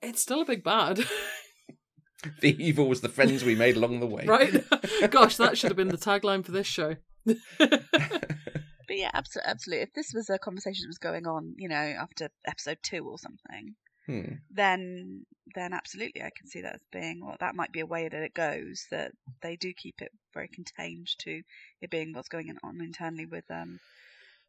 [0.00, 1.00] it's still a big bad,
[2.40, 4.64] The evil was the friends we made along the way, right?
[5.10, 6.94] Gosh, that should have been the tagline for this show.
[7.26, 9.82] But yeah, absolutely, absolutely.
[9.82, 13.18] If this was a conversation that was going on, you know, after episode two or
[13.18, 13.74] something,
[14.06, 14.34] Hmm.
[14.50, 18.08] then then absolutely, I can see that as being well, that might be a way
[18.08, 18.86] that it goes.
[18.90, 21.42] That they do keep it very contained to
[21.80, 23.78] it being what's going on internally with um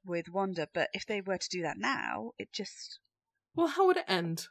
[0.06, 0.68] with Wanda.
[0.74, 3.00] But if they were to do that now, it just
[3.56, 4.48] Well, how would it end?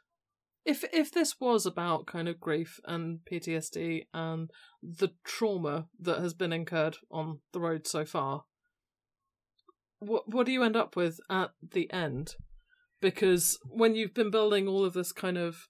[0.65, 4.49] If if this was about kind of grief and PTSD and
[4.81, 8.45] the trauma that has been incurred on the road so far,
[9.99, 12.35] what what do you end up with at the end?
[13.01, 15.67] Because when you've been building all of this kind of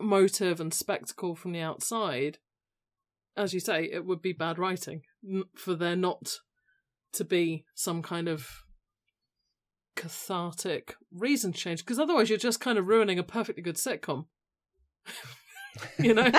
[0.00, 2.38] motive and spectacle from the outside,
[3.36, 5.02] as you say, it would be bad writing
[5.56, 6.38] for there not
[7.12, 8.64] to be some kind of
[9.94, 14.24] cathartic reason change because otherwise you're just kind of ruining a perfectly good sitcom
[15.98, 16.30] you know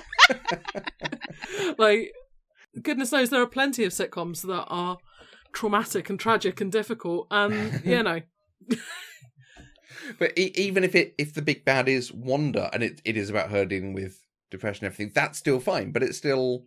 [1.78, 2.12] like
[2.82, 4.98] goodness knows there are plenty of sitcoms that are
[5.54, 8.22] traumatic and tragic and difficult and you know
[10.20, 13.30] But e- even if it if the big bad is Wanda and it, it is
[13.30, 14.20] about her dealing with
[14.52, 15.92] depression and everything, that's still fine.
[15.92, 16.66] But it's still,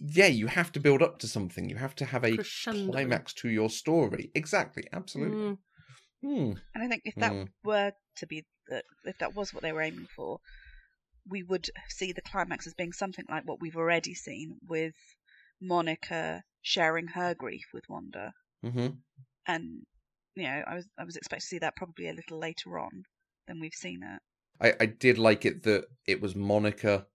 [0.00, 1.68] yeah, you have to build up to something.
[1.68, 2.92] You have to have a Crescendo.
[2.92, 4.30] climax to your story.
[4.34, 5.36] Exactly, absolutely.
[5.36, 5.58] Mm,
[6.22, 6.52] Hmm.
[6.74, 7.48] and I think if that Mm.
[7.64, 10.40] were to be the, if that was what they were aiming for,
[11.28, 14.94] we would see the climax as being something like what we've already seen with
[15.60, 18.32] Monica sharing her grief with Wanda.
[18.62, 18.88] hmm
[19.46, 19.82] and
[20.34, 23.04] you know, I was I was expecting to see that probably a little later on
[23.46, 24.20] than we've seen it.
[24.60, 27.06] I, I did like it that it was Monica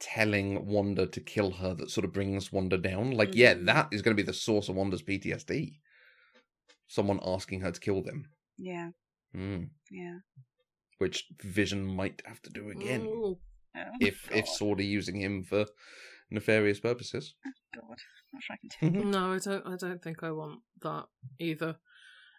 [0.00, 3.12] telling Wanda to kill her that sort of brings Wanda down.
[3.12, 3.66] Like, yeah, Mhm.
[3.66, 5.80] that is going to be the source of Wanda's PTSD.
[6.88, 8.28] Someone asking her to kill them.
[8.58, 8.90] Yeah,
[9.34, 9.70] Mm.
[9.90, 10.18] yeah.
[10.98, 13.40] Which Vision might have to do again Oh,
[14.00, 14.54] if if God.
[14.54, 15.66] Sword are using him for
[16.30, 17.34] nefarious purposes.
[17.74, 17.96] God,
[18.32, 19.04] not sure I can do.
[19.04, 19.66] No, I don't.
[19.66, 21.06] I don't think I want that
[21.40, 21.76] either.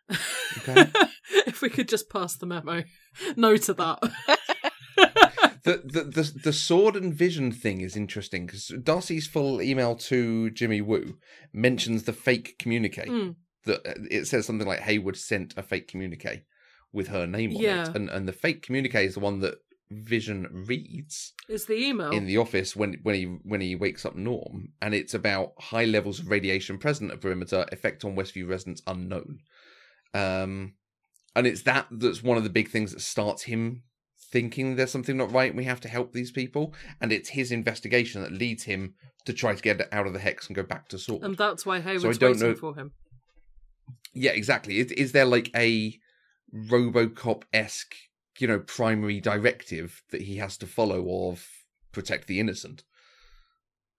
[0.09, 0.89] Okay.
[1.47, 2.83] if we could just pass the memo,
[3.35, 3.99] no to that.
[5.65, 10.49] the, the the the sword and vision thing is interesting because Darcy's full email to
[10.51, 11.17] Jimmy Woo
[11.51, 13.05] mentions the fake communique.
[13.07, 16.43] Mm, That it says something like Hayward sent a fake communique
[16.93, 17.89] with her name on Yeah.
[17.89, 19.55] it, and and the fake communique is the one that
[19.91, 22.09] Vision reads it's the email.
[22.11, 25.85] in the office when when he when he wakes up Norm, and it's about high
[25.85, 29.39] levels of radiation present at perimeter, effect on Westview residents unknown.
[30.13, 30.73] Um,
[31.35, 33.83] and it's that that's one of the big things that starts him
[34.31, 35.49] thinking there's something not right.
[35.49, 39.33] and We have to help these people, and it's his investigation that leads him to
[39.33, 41.23] try to get out of the hex and go back to Sword.
[41.23, 42.91] and that's why Hayward's don't waiting know- for him.
[44.13, 44.79] Yeah, exactly.
[44.79, 45.99] Is, is there like a
[46.53, 47.95] RoboCop esque,
[48.39, 51.45] you know, primary directive that he has to follow of
[51.91, 52.83] protect the innocent?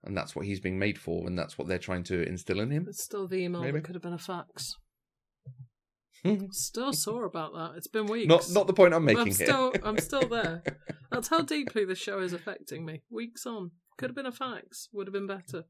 [0.05, 2.71] And that's what he's being made for, and that's what they're trying to instill in
[2.71, 2.87] him.
[2.89, 3.73] It's still the email Maybe.
[3.79, 4.77] that could have been a fax.
[6.53, 7.73] Still sore about that.
[7.77, 8.29] It's been weeks.
[8.29, 9.35] not not the point I'm making I'm here.
[9.47, 10.62] still, I'm still there.
[11.11, 13.03] That's how deeply the show is affecting me.
[13.11, 14.89] Weeks on, could have been a fax.
[14.93, 15.65] Would have been better.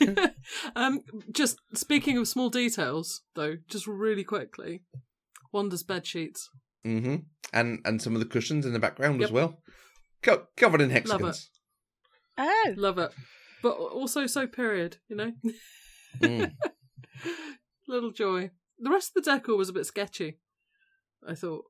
[0.76, 1.00] um,
[1.32, 4.82] just speaking of small details, though, just really quickly,
[5.52, 6.48] Wanda's bed sheets.
[6.86, 7.16] Mm-hmm.
[7.52, 9.62] And and some of the cushions in the background as well,
[10.22, 11.00] Co- covered in Love it.
[11.08, 11.50] hexagons.
[12.36, 13.12] Oh, Love it,
[13.62, 14.96] but also so period.
[15.08, 15.32] You know,
[16.20, 16.52] Mm.
[17.88, 18.50] little joy.
[18.78, 20.38] The rest of the decor was a bit sketchy.
[21.26, 21.64] I thought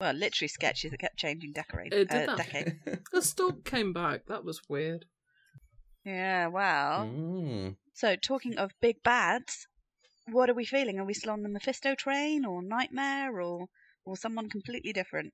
[0.00, 1.92] well, literally sketches that kept changing decorate.
[1.92, 2.36] It did uh, that.
[2.36, 2.78] decade.
[3.12, 4.26] the stalk came back.
[4.26, 5.06] That was weird.
[6.04, 7.06] Yeah, well.
[7.06, 7.76] Mm.
[7.94, 9.66] So, talking of big bads,
[10.30, 10.98] what are we feeling?
[10.98, 13.68] Are we still on the Mephisto train, or Nightmare, or
[14.04, 15.32] or someone completely different?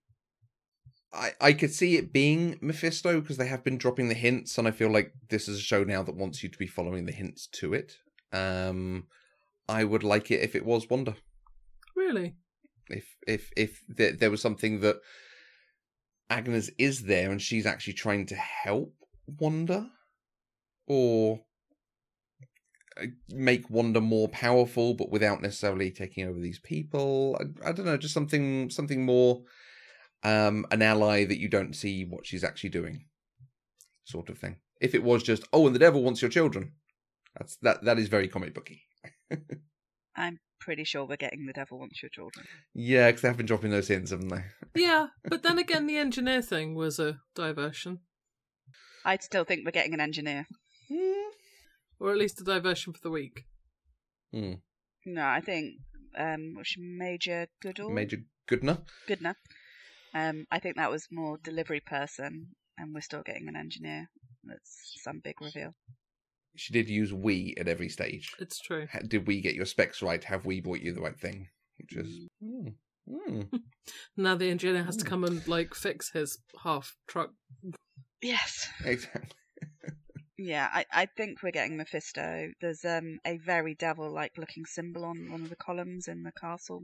[1.13, 4.69] I, I could see it being Mephisto because they have been dropping the hints, and
[4.69, 7.13] I feel like this is a show now that wants you to be following the
[7.13, 7.97] hints to it.
[8.33, 9.09] Um,
[9.71, 11.17] I would like it if it was Wanda.
[11.97, 12.35] Really,
[12.89, 14.97] If if if there, there was something that
[16.29, 18.95] Agnes is there and she's actually trying to help
[19.39, 19.91] Wanda,
[20.87, 21.41] or
[23.01, 27.39] uh, make Wanda more powerful, but without necessarily taking over these people.
[27.41, 29.43] I, I don't know, just something something more
[30.23, 33.05] um an ally that you don't see what she's actually doing,
[34.05, 34.57] sort of thing.
[34.81, 36.73] If it was just oh, and the devil wants your children,
[37.37, 38.83] that's that that is very comic booky.
[40.17, 42.47] I'm pretty sure we're getting the devil wants your children.
[42.75, 44.45] Yeah, because they have been dropping those hints, haven't they?
[44.83, 45.09] yeah.
[45.25, 48.01] But then again, the engineer thing was a diversion,
[49.05, 50.47] I'd still think we're getting an engineer.
[51.99, 53.45] or at least a diversion for the week.
[54.33, 54.55] Hmm.
[55.07, 55.77] No, I think
[56.19, 57.91] um, what's Major Goodall?
[57.91, 58.83] Major Goodner.
[59.09, 59.35] Goodner.
[60.13, 64.11] Um, I think that was more delivery person, and we're still getting an engineer.
[64.45, 65.75] That's some big reveal.
[66.57, 68.33] She did use we at every stage.
[68.39, 68.87] It's true.
[68.93, 70.23] Ha- Did we get your specs right?
[70.25, 71.49] Have we bought you the right thing?
[71.79, 72.27] Which is.
[72.45, 72.75] Mm.
[73.09, 73.49] Mm.
[74.17, 77.31] Now the engineer has to come and like fix his half truck.
[78.23, 78.69] Yes.
[78.85, 79.31] Exactly.
[80.39, 82.49] Yeah, I, I think we're getting Mephisto.
[82.61, 86.83] There's um a very devil-like looking symbol on one of the columns in the castle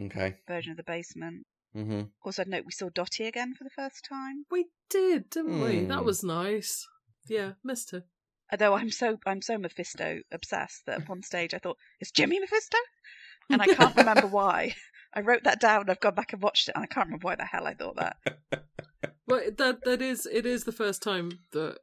[0.00, 0.36] Okay.
[0.48, 1.44] version of the basement.
[1.74, 4.44] hmm Also, I'd note we saw Dottie again for the first time.
[4.50, 5.80] We did, didn't we?
[5.80, 5.88] Hmm.
[5.88, 6.86] That was nice.
[7.28, 8.04] Yeah, missed her.
[8.50, 12.78] Although I'm so I'm so Mephisto obsessed that upon stage I thought is Jimmy Mephisto,
[13.50, 14.74] and I can't remember why.
[15.14, 15.88] I wrote that down.
[15.88, 17.96] I've gone back and watched it, and I can't remember why the hell I thought
[17.96, 18.16] that.
[19.26, 21.80] But that that is it is the first time that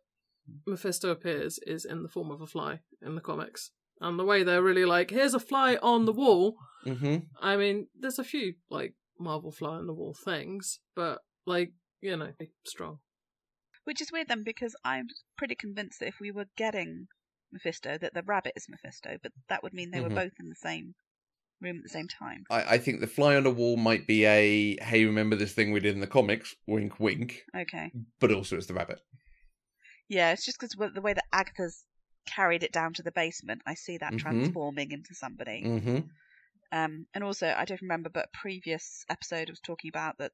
[0.66, 3.72] Mephisto appears is in the form of a fly in the comics.
[4.02, 6.58] And the way they're really like, here's a fly on the wall.
[6.84, 11.74] hmm I mean, there's a few like Marvel fly on the wall things, but like,
[12.02, 12.34] you know,
[12.66, 13.00] strong.
[13.86, 17.08] Which is weird then, because I'm pretty convinced that if we were getting
[17.52, 20.04] Mephisto, that the rabbit is Mephisto, but that would mean they Mhm.
[20.04, 20.96] were both in the same
[21.62, 22.46] room at the same time.
[22.50, 25.72] I, I think the fly on the wall might be a hey, remember this thing
[25.72, 26.56] we did in the comics?
[26.68, 27.46] Wink, wink.
[27.56, 27.92] Okay.
[28.20, 29.02] But also it's the rabbit.
[30.08, 31.84] Yeah, it's just because the way that Agatha's
[32.26, 34.20] carried it down to the basement, I see that Mhm.
[34.20, 35.62] transforming into somebody.
[35.62, 36.00] hmm
[36.72, 40.34] Um, and also, I don't remember, but a previous episode was talking about that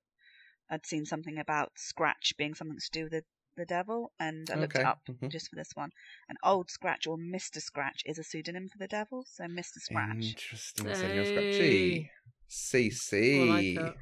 [0.69, 3.25] I'd seen something about Scratch being something to do with the
[3.57, 4.81] the devil, and I looked Okay.
[4.83, 5.29] it up Mhm.
[5.31, 5.91] just for this one.
[6.29, 10.23] And Old Scratch or Mister Scratch is a pseudonym for the devil, so Mister Scratch.
[10.35, 11.25] Interesting, Senor Hey.
[11.25, 12.11] Scratchy.
[12.49, 13.41] CC.
[13.41, 13.95] I like that.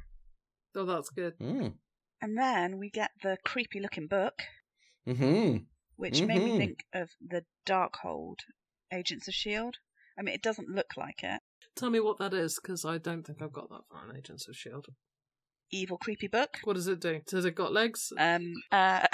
[0.76, 1.38] Oh, that's good.
[1.38, 1.74] Mm.
[2.22, 4.42] And then we get the creepy looking book,
[5.04, 5.58] hmm
[5.96, 6.56] which made me Mhm.
[6.56, 8.40] think of the Darkhold
[8.92, 9.76] Agents of S.H.I.E.L.D.
[10.18, 11.40] I mean, it doesn't look like it.
[11.76, 14.48] Tell me what that is, because I don't think I've got that far in Agents
[14.48, 14.92] of S.H.I.E.L.D.
[15.72, 16.58] Evil creepy book.
[16.64, 17.20] What does it do?
[17.26, 18.12] Does it got legs?
[18.18, 19.06] Um, uh,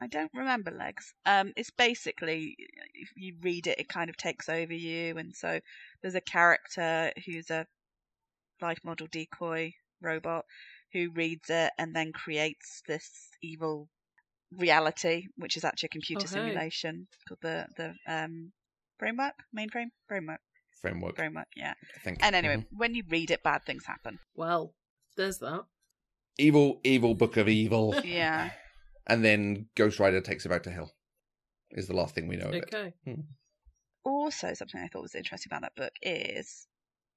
[0.00, 1.12] I don't remember legs.
[1.26, 2.54] Um, it's basically
[2.94, 5.60] if you read it, it kind of takes over you, and so
[6.02, 7.66] there's a character who's a
[8.60, 10.44] life model decoy robot
[10.92, 13.88] who reads it and then creates this evil
[14.56, 16.34] reality, which is actually a computer Oh, hey.
[16.40, 18.52] simulation called the the um
[18.98, 20.40] framework, mainframe, framework,
[20.80, 21.48] Framework, framework.
[21.56, 21.74] Yeah.
[21.96, 22.18] I think.
[22.22, 22.66] And anyway, Mhm.
[22.76, 24.18] when you read it, bad things happen.
[24.34, 24.74] Well,
[25.16, 25.64] there's that.
[26.38, 27.94] Evil, evil book of evil.
[28.04, 28.50] Yeah.
[29.08, 30.92] and then Ghost Rider takes it back to hell.
[31.70, 32.74] Is the last thing we know of it.
[32.74, 32.94] Okay.
[34.04, 36.66] also something I thought was interesting about that book is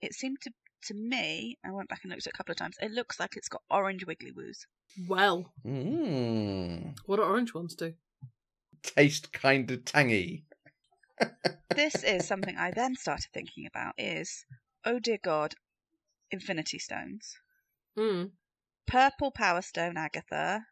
[0.01, 0.51] it seemed to
[0.85, 3.19] to me, I went back and looked at it a couple of times, it looks
[3.19, 4.65] like it's got orange wiggly woos.
[5.07, 6.95] Well, Mm.
[7.05, 7.93] what do orange ones do?
[8.81, 10.45] Taste kind of tangy.
[11.75, 14.43] this is something I then started thinking about is
[14.85, 15.53] oh dear god,
[16.31, 17.37] Infinity Stones.
[17.97, 18.31] Mm.
[18.87, 20.65] Purple Power Stone Agatha.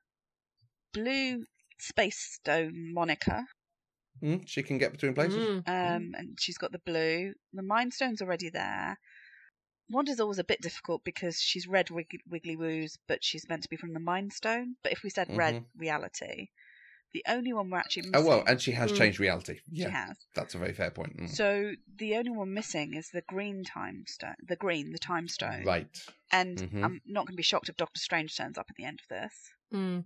[0.94, 1.46] Blue
[1.80, 3.46] Space Stone Monica.
[4.22, 5.38] Mm, she can get between places.
[5.48, 5.58] Mm.
[5.68, 7.34] Um, and she's got the blue.
[7.54, 8.98] The Mind Stone's already there.
[9.90, 13.70] Wanda's always a bit difficult because she's red wig- wiggly woos, but she's meant to
[13.70, 14.76] be from the Mind Stone.
[14.84, 15.66] But if we said red Mhm.
[15.78, 16.50] reality,
[17.12, 18.98] the only one we're actually Oh well, and she has Mm.
[18.98, 19.62] changed reality.
[19.74, 20.16] she has.
[20.36, 21.18] that's a very fair point.
[21.18, 21.30] Mm.
[21.30, 25.64] So the only one missing is the green time stone, the green, the time stone.
[25.64, 25.88] Right.
[26.32, 26.84] And Mhm.
[26.84, 29.08] I'm not going to be shocked if Doctor Strange turns up at the end of
[29.08, 29.54] this.
[29.74, 30.04] Mm.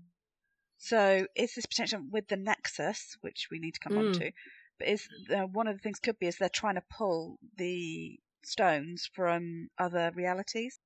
[0.86, 4.18] So is this potential with the Nexus, which we need to come on Mm.
[4.20, 4.32] to,
[4.78, 8.20] but is uh, one of the things could be is they're trying to pull the
[8.44, 10.78] stones from other realities,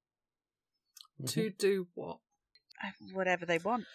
[1.26, 2.20] To do what?
[2.84, 3.86] uh, whatever they want.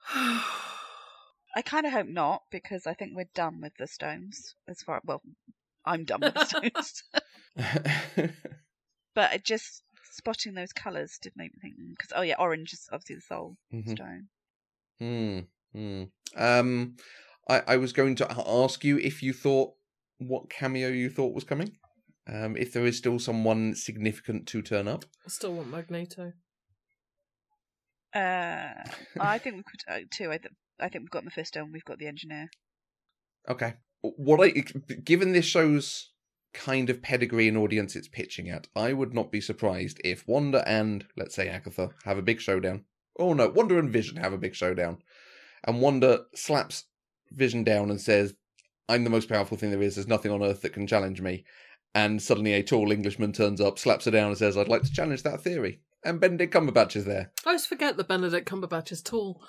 [0.14, 5.02] I kind of hope not because I think we're done with the stones as far.
[5.04, 5.20] Well,
[5.84, 7.02] I'm done with the stones,
[9.14, 13.16] but just spotting those colours did make me think because oh yeah, orange is obviously
[13.16, 13.90] the soul Mhm.
[13.90, 14.28] stone.
[15.00, 16.10] Mm, mm.
[16.36, 16.96] Um,
[17.48, 19.72] I, I was going to ask you if you thought
[20.18, 21.72] what cameo you thought was coming.
[22.28, 25.04] Um, if there is still someone significant to turn up.
[25.24, 26.32] I still want Magneto.
[28.12, 28.72] Uh,
[29.20, 30.32] I think we could uh, too.
[30.32, 32.48] I, th- I think we've got Mephisto and we've got the engineer.
[33.48, 33.74] Okay.
[34.00, 34.50] What I
[35.04, 36.10] given this show's
[36.52, 40.66] kind of pedigree and audience it's pitching at, I would not be surprised if Wanda
[40.66, 42.84] and let's say Agatha have a big showdown.
[43.18, 44.98] Oh no, Wanda and Vision have a big showdown.
[45.64, 46.84] And Wanda slaps
[47.32, 48.34] Vision down and says,
[48.88, 51.44] I'm the most powerful thing there is, there's nothing on earth that can challenge me.
[51.94, 54.92] And suddenly a tall Englishman turns up, slaps her down and says, I'd like to
[54.92, 55.80] challenge that theory.
[56.04, 57.32] And Benedict Cumberbatch is there.
[57.44, 59.42] I always forget that Benedict Cumberbatch is tall.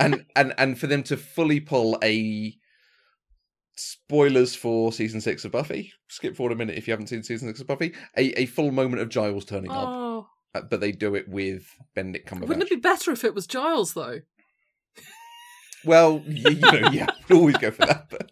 [0.00, 2.56] and and and for them to fully pull a
[3.76, 5.92] spoilers for season six of Buffy.
[6.08, 7.94] Skip forward a minute if you haven't seen season six of Buffy.
[8.16, 10.24] A a full moment of Giles turning up, Oh, uh,
[10.56, 12.48] Uh, but they do it with Benedict Cumberbatch.
[12.48, 14.20] wouldn't it be better if it was Giles though?
[15.84, 18.08] Well, you, you know, yeah, we'd always go for that.
[18.10, 18.30] But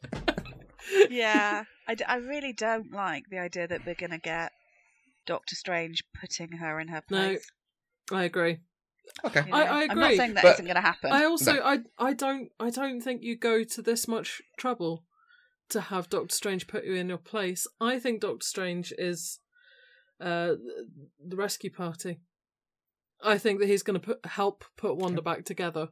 [1.11, 4.51] yeah, I, d- I really don't like the idea that we're gonna get
[5.27, 7.47] Doctor Strange putting her in her No, place.
[8.11, 8.59] I agree.
[9.25, 9.57] okay, you know?
[9.57, 11.13] I- I I'm not saying that but- not going to happen.
[11.13, 11.63] I also No.
[11.63, 15.05] I I don't I don't think you go to this much trouble
[15.69, 17.67] to have Doctor Strange put you in your place.
[17.81, 19.39] I think Doctor Strange is
[20.21, 20.55] uh
[21.27, 22.21] the rescue party.
[23.23, 25.89] I think that he's going to put help put Wanda back together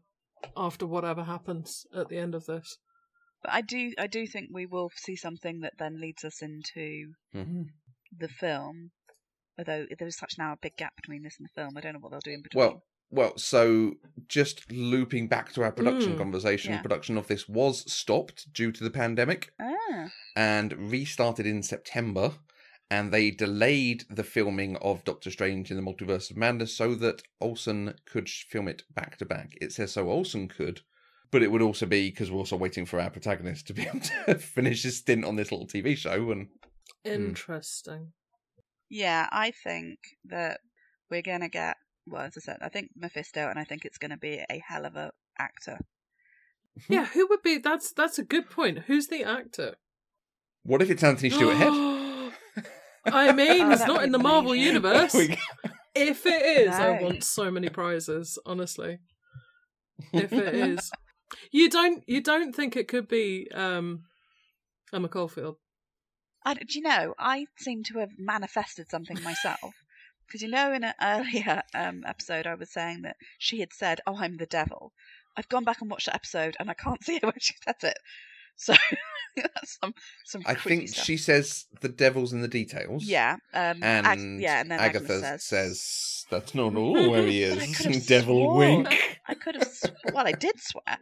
[0.57, 2.77] after whatever happens at the end of this.
[3.43, 7.13] But I do, I do think we will see something that then leads us into
[7.35, 7.67] Mhm.
[8.17, 8.91] the film.
[9.59, 11.95] Although there is such now a big gap between this and the film, I don't
[11.95, 12.59] know what they'll do in between.
[12.61, 13.37] well, well.
[13.38, 13.94] So
[14.29, 16.83] just looping back to our production Mm, conversation, yeah.
[16.83, 19.53] production of this was stopped due to the pandemic.
[19.61, 22.35] ah, and restarted in September.
[22.93, 27.23] And they delayed the filming of Doctor Strange in the Multiverse of Madness so that
[27.40, 29.55] Olsen could film it back to back.
[29.63, 30.83] It says so Olsen could,
[31.31, 34.01] but it would also be because we're also waiting for our protagonist to be able
[34.01, 36.31] to finish his stint on this little TV show.
[36.33, 36.49] And
[37.03, 37.11] hmm.
[37.11, 38.13] Interesting.
[38.90, 40.61] yeah, I think that
[41.11, 41.79] we're gonna get.
[42.07, 44.63] Well, as I said, I think Mephisto, and I think it's going to be a
[44.69, 45.79] hell of a actor.
[46.90, 47.57] Yeah, who would be?
[47.57, 48.81] That's that's a good point.
[48.81, 49.77] Who's the actor?
[50.63, 51.73] what if it's Anthony Stewart Head?
[53.07, 54.67] I mean, Oh, it's not in the Marvel amazing.
[54.75, 55.15] universe.
[55.15, 55.37] We-
[55.94, 58.38] If it is, I want so many prizes.
[58.46, 58.98] Honestly,
[60.13, 60.90] if it is.
[61.50, 64.05] You don't you don't think it could be um
[64.92, 65.57] Emma Caulfield?
[66.44, 69.75] I, do you know, I seem to have manifested something myself.
[70.27, 74.00] Because you know, in an earlier um, episode, I was saying that she had said,
[74.07, 74.92] "Oh, I'm the devil."
[75.37, 77.98] I've gone back and watched the episode, and I can't see where she says it.
[79.35, 79.94] So that's some
[80.27, 80.42] some.
[80.44, 81.06] I think stuff.
[81.06, 83.04] she says the devil's in the details.
[83.04, 83.37] Yeah.
[83.54, 87.42] Um, And Ag- yeah, and then Agatha Agnes says, says that's not all where he
[87.42, 88.06] is.
[88.06, 89.19] Devil sworn- wink.
[89.27, 89.69] I could have.
[89.69, 90.98] Sw- well, I did swear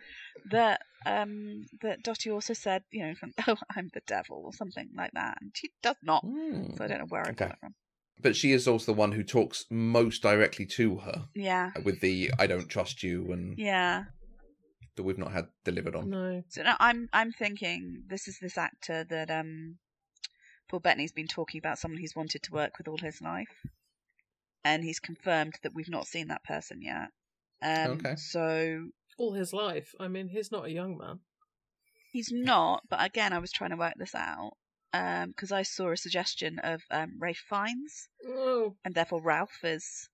[0.53, 4.89] that um that Dottie also said, you know, from, "Oh, I'm the devil" or something
[4.97, 6.23] like that, and she does not.
[6.25, 6.75] Hmm.
[6.77, 7.53] So I don't know where I got Okay.
[7.55, 7.75] it from.
[8.23, 11.73] But she is also the one who talks most directly to her Yeah.
[11.85, 14.05] with the "I don't trust you" and Yeah.
[14.97, 16.11] That we've not had delivered on.
[16.11, 16.43] No.
[16.49, 19.79] So now I'm I'm thinking this is this actor that um
[20.69, 23.67] Paul Bettany's been talking about someone he's wanted to work with all his life,
[24.65, 27.09] and he's confirmed that we've not seen that person yet.
[27.63, 28.15] Um, Okay.
[28.17, 28.89] So
[29.19, 29.95] All his life.
[29.99, 31.21] I mean, he's not a young man.
[32.13, 34.53] he's not, but again, I was trying to work this out
[34.93, 38.75] because I saw a suggestion of um, Rafe Fiennes, Oh.
[38.85, 40.09] and therefore Ralph is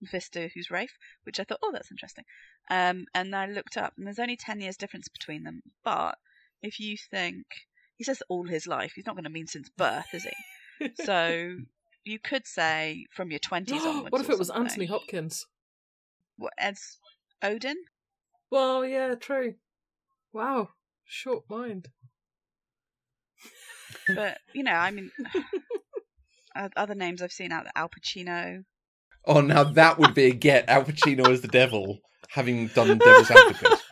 [0.00, 2.24] Mephisto, who's Rafe, which I thought, oh, that's interesting.
[2.70, 5.62] Um, and I looked up, and there's only 10 years difference between them.
[5.84, 6.18] But
[6.62, 7.46] if you think,
[7.96, 10.30] he says all his life, he's not going to mean since birth, is he?
[11.04, 11.58] So
[12.04, 14.10] you could say from your 20s onwards.
[14.10, 14.64] what if it was something.
[14.64, 15.46] Anthony Hopkins?
[16.38, 16.96] What, as
[17.42, 17.76] Odin?
[18.50, 19.56] Well, yeah, true.
[20.32, 20.70] Wow.
[21.04, 21.88] Short mind.
[24.14, 25.10] But, you know, I mean,
[26.76, 28.64] other names I've seen out there, Al Pacino.
[29.26, 30.68] Oh, now that would be a get.
[30.68, 31.98] Al Pacino as the devil,
[32.30, 33.78] having done Devil's Advocate.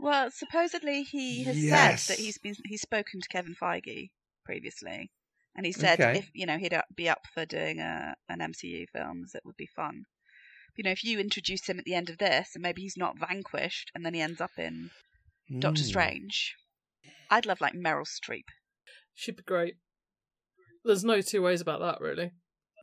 [0.00, 2.04] Well, supposedly he has Yes.
[2.04, 4.10] said that he's been he's spoken to Kevin Feige
[4.44, 5.10] previously,
[5.56, 6.20] and he said Okay.
[6.20, 9.56] if you know he'd up- be up for doing a an MCU films, it would
[9.56, 10.04] be fun.
[10.76, 13.18] You know, if you introduce him at the end of this, and maybe he's not
[13.18, 14.90] vanquished, and then he ends up in
[15.58, 15.86] Doctor Hmm.
[15.88, 16.54] Strange,
[17.28, 18.44] I'd love like Meryl Streep
[19.14, 19.74] She'd be great.
[20.84, 22.30] There's no two ways about that, really.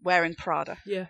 [0.03, 0.77] wearing Prada.
[0.85, 1.07] Yeah.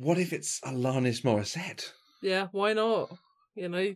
[0.00, 1.90] What if it's Alanis Morissette?
[2.22, 3.16] Yeah, why not?
[3.54, 3.94] You know,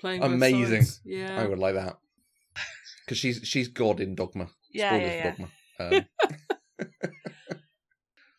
[0.00, 0.82] playing both Amazing.
[0.82, 1.00] sides.
[1.04, 1.40] Yeah.
[1.40, 1.98] I would like that
[3.04, 4.48] because she's she's God in Dogma.
[4.72, 5.30] Yeah, Spoilers yeah, yeah.
[5.30, 6.06] Dogma.
[6.80, 6.88] Um,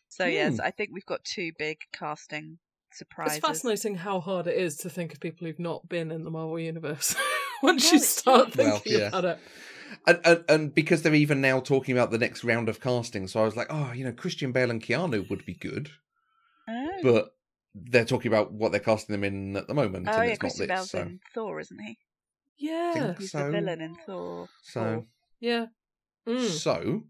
[0.10, 0.62] So yes, Hmm.
[0.62, 2.60] I think we've got two big casting
[2.92, 3.38] surprises.
[3.38, 6.30] It's fascinating how hard it is to think of people who've not been in the
[6.30, 7.16] Marvel universe.
[7.64, 9.08] Once Well, you it's- start Well, thinking yeah.
[9.08, 9.40] about it.
[10.06, 13.42] and, and and because they're even now talking about the next round of casting, so
[13.42, 15.90] I was like, oh, you know, Christian Bale and Keanu would be good,
[17.04, 17.30] but
[17.76, 20.42] they're talking about what they're casting them in at the moment, oh and yeah, it's
[20.44, 20.76] not Christian this.
[20.76, 21.98] Bale's So, in Thor, isn't he?
[22.58, 22.94] Yeah.
[22.94, 23.46] Think He's so.
[23.46, 24.48] the villain in Thor.
[24.64, 25.06] so,
[25.40, 25.66] Yeah.
[26.28, 26.48] Mm.
[26.48, 27.04] so,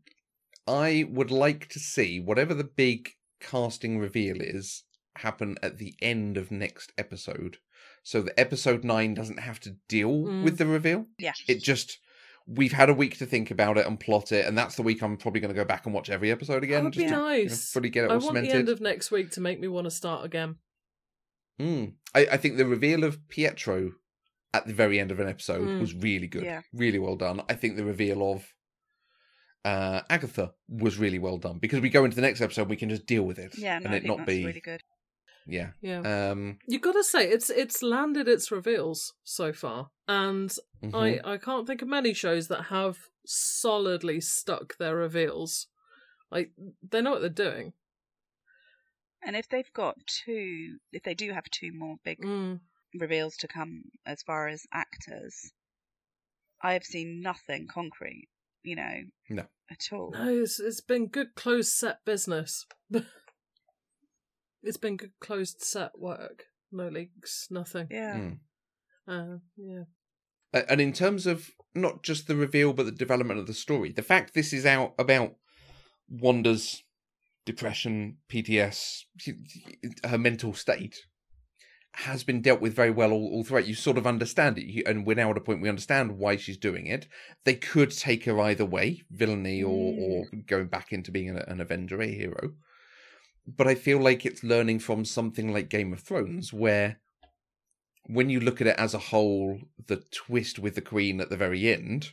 [0.67, 4.83] I would like to see whatever the big casting reveal is
[5.17, 7.57] happen at the end of next episode,
[8.01, 10.43] so that episode nine doesn't have to deal Mm.
[10.43, 11.07] with the reveal.
[11.19, 11.33] Yeah.
[11.47, 11.99] It just
[12.45, 15.01] we've had a week to think about it and plot it, and that's the week
[15.01, 16.83] I'm probably going to go back and watch every episode again.
[16.83, 17.71] That would be just to, you know, nice.
[17.71, 19.85] fully get it I all want the end of next week to make me want
[19.85, 20.55] to start again.
[21.61, 21.93] Mm.
[22.13, 23.91] I, I think the reveal of Pietro
[24.53, 25.79] at the very end of an episode Mm.
[25.79, 26.61] was really good, Yeah.
[26.73, 27.41] really well done.
[27.49, 28.45] I think the reveal of
[29.65, 32.89] uh, Agatha was really well done because we go into the next episode, we can
[32.89, 34.81] just deal with it, Yeah, no, and I it think not that's be really good.
[35.47, 35.71] Yeah.
[35.81, 36.29] Yeah.
[36.31, 40.49] Um, you got to say it's it's landed its reveals so far, and
[40.83, 40.93] mhm.
[40.93, 45.67] I I can't think of many shows that have solidly stuck their reveals.
[46.31, 47.73] Like they know what they're doing.
[49.25, 52.59] And if they've got two, if they do have two more big Mm.
[52.99, 55.53] reveals to come as far as actors,
[56.61, 58.27] I have seen nothing concrete,
[58.63, 59.47] you know, No.
[59.71, 60.11] at all.
[60.11, 62.65] No, it's it's been good closed set business.
[64.63, 66.45] it's been good closed set work.
[66.71, 67.87] No leaks, nothing.
[67.91, 68.15] Yeah.
[68.15, 68.37] Mm.
[69.07, 69.83] Uh, yeah.
[70.69, 74.01] And in terms of not just the reveal, but the development of the story, the
[74.01, 75.35] fact this is out about
[76.09, 76.83] Wanda's
[77.45, 79.03] depression, PTS,
[80.05, 80.97] her mental state,
[81.95, 83.67] has been dealt with very well all, all throughout.
[83.67, 86.37] You sort of understand it, you, and we're now at a point we understand why
[86.37, 87.07] she's doing it.
[87.43, 91.61] They could take her either way, villainy or, or going back into being an, an
[91.61, 92.53] Avenger, a hero.
[93.45, 96.99] But I feel like it's learning from something like Game of Thrones, where
[98.05, 101.37] when you look at it as a whole, the twist with the Queen at the
[101.37, 102.11] very end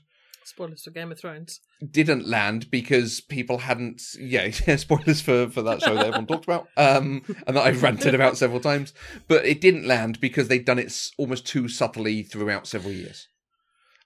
[0.51, 1.61] Spoilers for Game of Thrones.
[1.91, 4.03] didn't land because people hadn't.
[4.19, 8.15] Yeah, spoilers for for that show that everyone talked about, um, and that I've ranted
[8.15, 8.93] about several times.
[9.29, 13.29] But it didn't land because they'd done it almost too subtly throughout several years.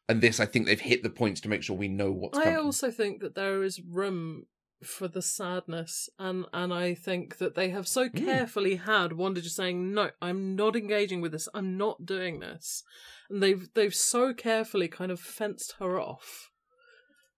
[0.06, 2.44] And this, I think, they've hit the points to make sure we know what's I
[2.44, 2.58] coming.
[2.58, 4.44] also think that there is room
[4.82, 8.16] for the sadness and and I think that they have so Hmm.
[8.16, 12.82] carefully had Wanda just saying no I'm not engaging with this I'm not doing this
[13.30, 16.50] and they've they've so carefully kind of fenced her off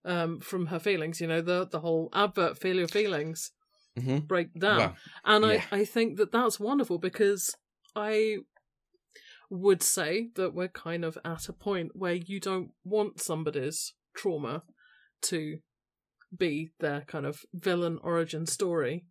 [0.04, 3.52] um from her feelings you know the the whole advert feel your feelings
[3.96, 5.62] hmm break down Well, and yeah.
[5.72, 7.54] I I think that that's wonderful because
[7.94, 8.38] I
[9.50, 14.64] would say that we're kind of at a point where you don't want somebody's trauma
[15.22, 15.58] to
[16.36, 19.04] be their kind of villain origin story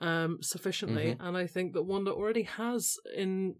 [0.00, 1.16] um sufficiently.
[1.20, 3.56] And i think that wanda already has in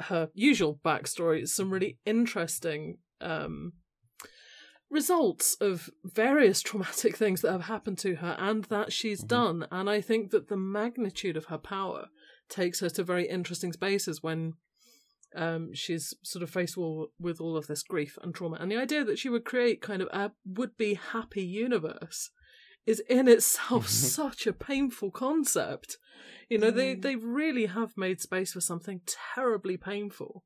[0.00, 3.72] her usual backstory some really interesting um
[4.90, 9.28] results of various traumatic things that have happened to her and that she's Mhm.
[9.28, 9.66] done.
[9.70, 12.08] And i think that the magnitude of her power
[12.48, 14.54] takes her to very interesting spaces when
[15.34, 18.56] um, she's sort of faced with all of this grief and trauma.
[18.60, 22.30] And the idea that she would create kind of a would be happy universe
[22.86, 25.98] is in itself such a painful concept.
[26.48, 29.02] You know, they, they really have made space for something
[29.34, 30.44] terribly painful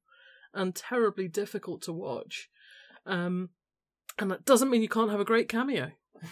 [0.52, 2.50] and terribly difficult to watch.
[3.06, 3.50] Um,
[4.18, 5.92] and that doesn't mean you can't have a great cameo.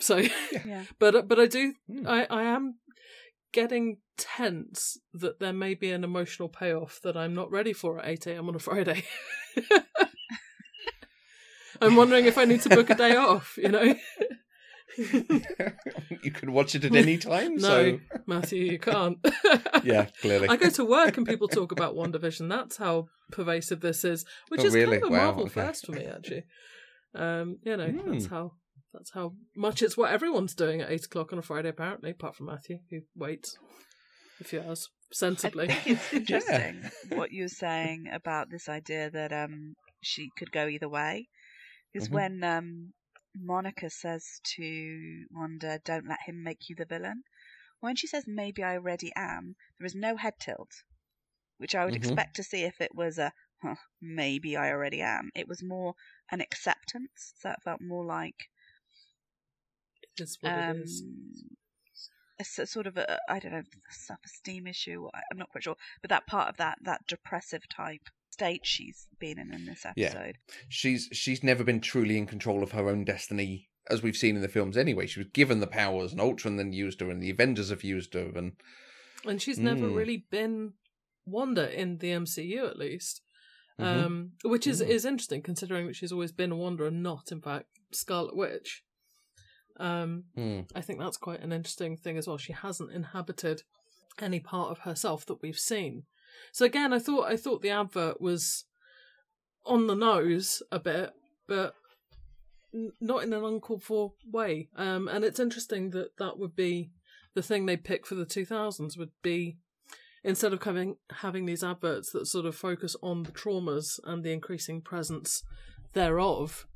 [0.00, 0.22] So,
[0.64, 0.84] Yeah.
[1.00, 2.06] but but I do Hmm.
[2.06, 2.76] I, I am
[3.52, 8.08] getting tense that there may be an emotional payoff that I'm not ready for at
[8.08, 8.48] 8 a.m.
[8.48, 9.04] on a Friday.
[11.80, 13.94] I'm wondering if I need to book a day off, you know?
[16.22, 17.54] you can watch it at any time.
[17.56, 19.18] no, So Matthew, you can't.
[19.84, 20.48] yeah, clearly.
[20.48, 22.48] I go to work and people talk about WandaVision.
[22.48, 24.98] That's how pervasive this is, which Oh, is really?
[24.98, 25.60] kind of a Wow, Marvel okay.
[25.60, 26.44] first for me, actually.
[27.14, 28.34] Um, you know, that's Hmm.
[28.34, 28.52] how
[28.92, 32.36] that's how much it's what everyone's doing at eight o'clock on a Friday, apparently, apart
[32.36, 33.56] from Matthew, who waits
[34.40, 35.64] a few hours sensibly.
[35.68, 40.52] I think it's interesting what you were saying about this idea that um she could
[40.52, 41.28] go either way.
[41.92, 42.12] Because Mhm.
[42.14, 42.92] when um
[43.34, 47.24] Monica says to Wanda, "Don't let him make you the villain,"
[47.80, 50.82] when she says, "Maybe I already am," there is no head tilt,
[51.58, 51.96] which I would Mhm.
[51.96, 53.32] expect to see if it was a
[53.62, 55.94] huh, "Maybe I already am." It was more
[56.30, 57.34] an acceptance.
[57.38, 58.48] So it felt more like
[60.20, 61.02] is what um, it is.
[62.38, 65.08] a s- sort of a I don't know self-esteem issue.
[65.14, 69.06] I- I'm not quite sure, but that part of that that depressive type state she's
[69.18, 70.00] been in in this episode.
[70.00, 70.06] Yeah.
[70.08, 70.36] episode.
[70.68, 74.42] she's she's never been truly in control of her own destiny, as we've seen in
[74.42, 74.76] the films.
[74.76, 77.82] Anyway, she was given the powers, and Ultron then used her, and the Avengers have
[77.84, 78.52] used her, and
[79.24, 79.96] And she's never Mm.
[79.96, 80.74] really been
[81.26, 83.20] Wanda in the MCU, at least.
[83.80, 83.84] Mhm.
[84.04, 84.88] Um, which is, Mm.
[84.88, 88.84] is interesting considering that she's always been a Wanda and not, in fact, Scarlet Witch.
[89.78, 90.60] Um, Hmm.
[90.74, 92.38] I think that's quite an interesting thing as well.
[92.38, 93.62] She hasn't inhabited
[94.20, 96.04] any part of herself that we've seen.
[96.52, 98.64] So again, I thought I thought the advert was
[99.64, 101.12] on the nose a bit,
[101.46, 101.74] but
[102.74, 104.68] n- not in an uncalled for way.
[104.76, 106.90] Um, and it's interesting that that would be
[107.34, 109.58] the thing they pick for the 2000s would be
[110.24, 114.32] instead of having having these adverts that sort of focus on the traumas and the
[114.32, 115.42] increasing presence
[115.92, 116.66] thereof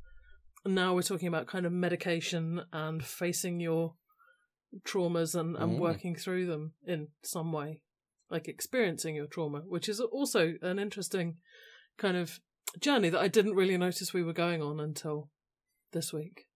[0.65, 3.95] now we're talking about kind of medication and facing your
[4.85, 5.79] traumas and, and Mm.
[5.79, 7.81] working through them in some way
[8.29, 11.37] like experiencing your trauma which is also an interesting
[11.97, 12.39] kind of
[12.79, 15.29] journey that i didn't really notice we were going on until
[15.91, 16.47] this week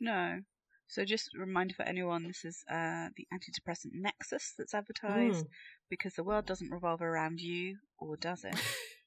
[0.00, 0.40] No.
[0.88, 5.48] So just a reminder for anyone, this is uh, the antidepressant Nexus that's advertised Mm.
[5.88, 8.54] because the world doesn't revolve around you, or does it?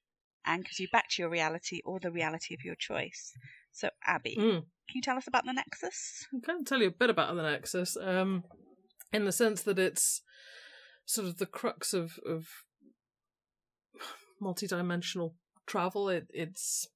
[0.46, 3.34] Anchors you back to your reality or the reality of your choice.
[3.72, 4.62] So Abby, Mm.
[4.88, 6.26] can you tell us about the Nexus?
[6.34, 8.44] I can tell you a bit about the Nexus, um,
[9.12, 10.22] in the sense that it's
[11.06, 12.48] sort of the crux of of
[14.40, 15.36] multi-dimensional
[15.66, 16.10] travel.
[16.10, 16.88] It it's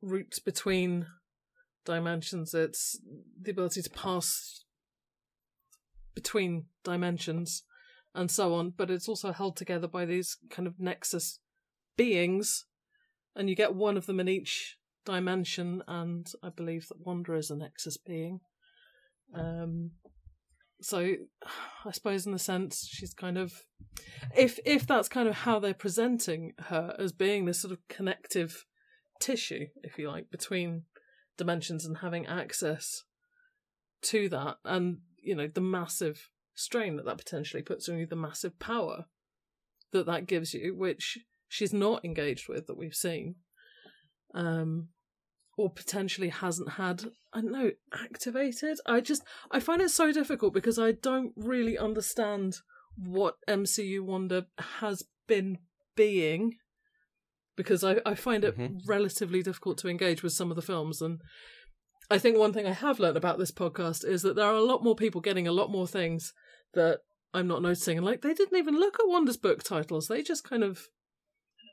[0.00, 1.06] routes between
[1.84, 2.54] dimensions.
[2.54, 2.98] It's
[3.40, 4.64] the ability to pass
[6.14, 7.62] between dimensions
[8.14, 8.70] and so on.
[8.70, 11.38] But it's also held together by these kind of Nexus
[11.96, 12.64] beings,
[13.34, 17.50] and you get one of them in each dimension, and I believe that Wanda is
[17.50, 18.40] a Nexus being.
[19.34, 19.92] Um,
[20.80, 21.14] so
[21.84, 23.52] I suppose in a sense she's kind of,
[24.36, 28.64] if if that's kind of how they're presenting her as being this sort of connective
[29.20, 30.84] tissue, if you like, between
[31.36, 33.04] dimensions and having access
[34.02, 38.16] to that, and you know the massive strain that that potentially puts on you, the
[38.16, 39.06] massive power
[39.92, 41.18] that that gives you, which
[41.50, 43.34] she's not engaged with that we've seen.
[44.34, 44.88] Um,
[45.58, 47.02] or potentially hasn't had
[47.34, 48.78] I don't know activated.
[48.86, 52.54] I just I find it so difficult because I don't really understand
[52.96, 54.46] what MCU Wanda
[54.80, 55.58] has been
[55.96, 56.54] being
[57.56, 58.78] because I, I find it Mhm.
[58.86, 61.20] relatively difficult to engage with some of the films and
[62.10, 64.62] I think one thing I have learned about this podcast is that there are a
[64.62, 66.32] lot more people getting a lot more things
[66.74, 67.00] that
[67.32, 67.98] I'm not noticing.
[67.98, 70.08] And like, they didn't even look at Wanda's book titles.
[70.08, 70.88] They just kind of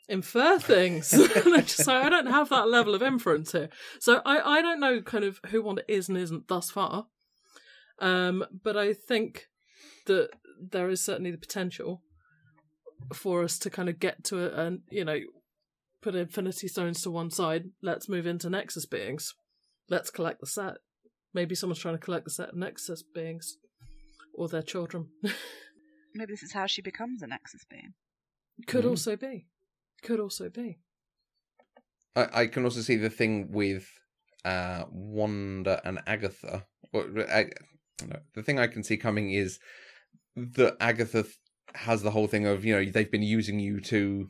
[0.10, 1.12] infer things.
[1.14, 3.70] and I'm just like, I don't have that level of inference here.
[4.00, 7.08] So I, I don't know kind of who Wanda is and isn't thus far.
[8.00, 9.48] Um, but I think
[10.06, 10.30] that
[10.60, 12.02] there is certainly the potential
[13.14, 15.20] for us to kind of get to it and, you know,
[16.02, 17.66] put Infinity Stones to one side.
[17.82, 19.34] Let's move into Nexus beings.
[19.90, 20.76] Let's collect the set.
[21.34, 23.58] Maybe someone's trying to collect the set of Nexus beings
[24.34, 25.08] or their children.
[26.14, 27.94] Maybe this is how she becomes a Nexus being.
[28.68, 28.90] Could Mm.
[28.90, 29.48] also be.
[30.02, 30.80] Could also be.
[32.16, 33.88] I, I can also see the thing with
[34.46, 36.66] uh, Wanda and Agatha.
[36.94, 37.46] Or, I,
[38.06, 39.60] no, the thing I can see coming is
[40.36, 41.36] that Agatha th-
[41.76, 44.30] has the whole thing of you know they've been using you to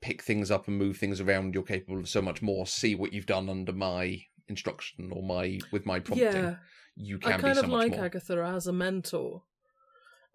[0.00, 1.54] pick things up and move things around.
[1.54, 2.66] You're capable of so much more.
[2.66, 6.32] See what you've done under my instruction or my with my prompting.
[6.32, 6.56] Yeah.
[6.94, 8.04] You can I be kind so of much like more.
[8.06, 9.42] Agatha as a mentor.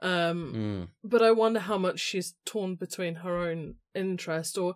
[0.01, 0.87] Um, Mm.
[1.03, 4.73] but I wonder how much she's torn between her own interest or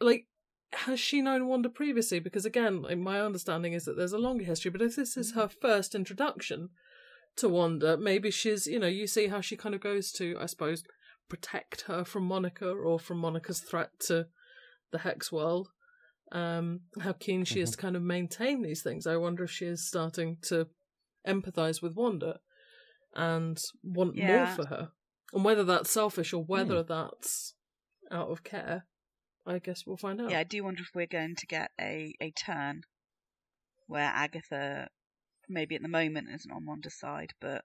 [0.00, 0.26] like
[0.72, 2.20] has she known Wanda previously?
[2.20, 5.32] Because again, like, my understanding is that there's a longer history, but if this is
[5.32, 6.70] her first introduction
[7.36, 10.46] to Wanda, maybe she's you know, you see how she kind of goes to, I
[10.46, 10.84] suppose,
[11.28, 14.26] protect her from Monica or from Monica's threat to
[14.90, 15.68] the Hex world.
[16.32, 19.06] Um, how keen she is to kind of maintain these things.
[19.06, 20.68] I wonder if she is starting to
[21.26, 22.38] empathize with Wanda
[23.14, 24.92] and want more for her.
[25.32, 26.88] And whether that's selfish or whether hmm.
[26.88, 27.54] that's
[28.10, 28.86] out of care,
[29.46, 30.30] I guess we'll find out.
[30.30, 32.82] Yeah, I do wonder if we're going to get a, a turn
[33.86, 34.88] where Agatha,
[35.48, 37.64] maybe at the moment, isn't on Wanda's side, but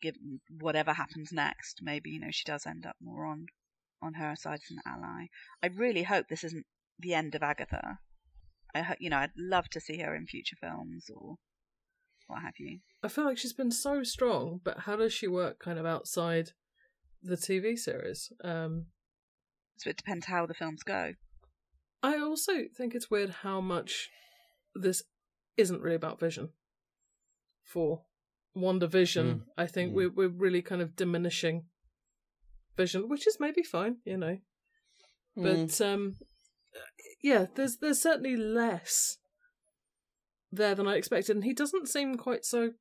[0.00, 3.46] given whatever happens next, maybe you know she does end up more on
[4.02, 5.26] on her side as an ally.
[5.62, 6.64] I really hope this isn't
[6.98, 7.98] the end of Agatha.
[8.74, 11.36] I hope you know I'd love to see her in future films or
[12.30, 12.80] what have you.
[13.02, 16.50] I feel like she's been so strong, but how does she work kind of outside
[17.22, 18.32] the TV series?
[18.44, 18.86] Um,
[19.78, 21.14] So it depends how the films go.
[22.02, 24.10] I also think it's weird how much
[24.74, 25.02] this
[25.56, 26.50] isn't really about Vision.
[27.64, 28.04] For
[28.56, 29.46] WandaVision, Mm.
[29.56, 29.94] I think Mm.
[29.94, 31.66] we're we're really kind of diminishing
[32.76, 34.38] Vision, which is maybe fine, you know.
[35.36, 35.68] Mm.
[35.68, 36.16] But um,
[37.22, 39.18] yeah, there's there's certainly less
[40.52, 42.72] there than I expected, and he doesn't seem quite so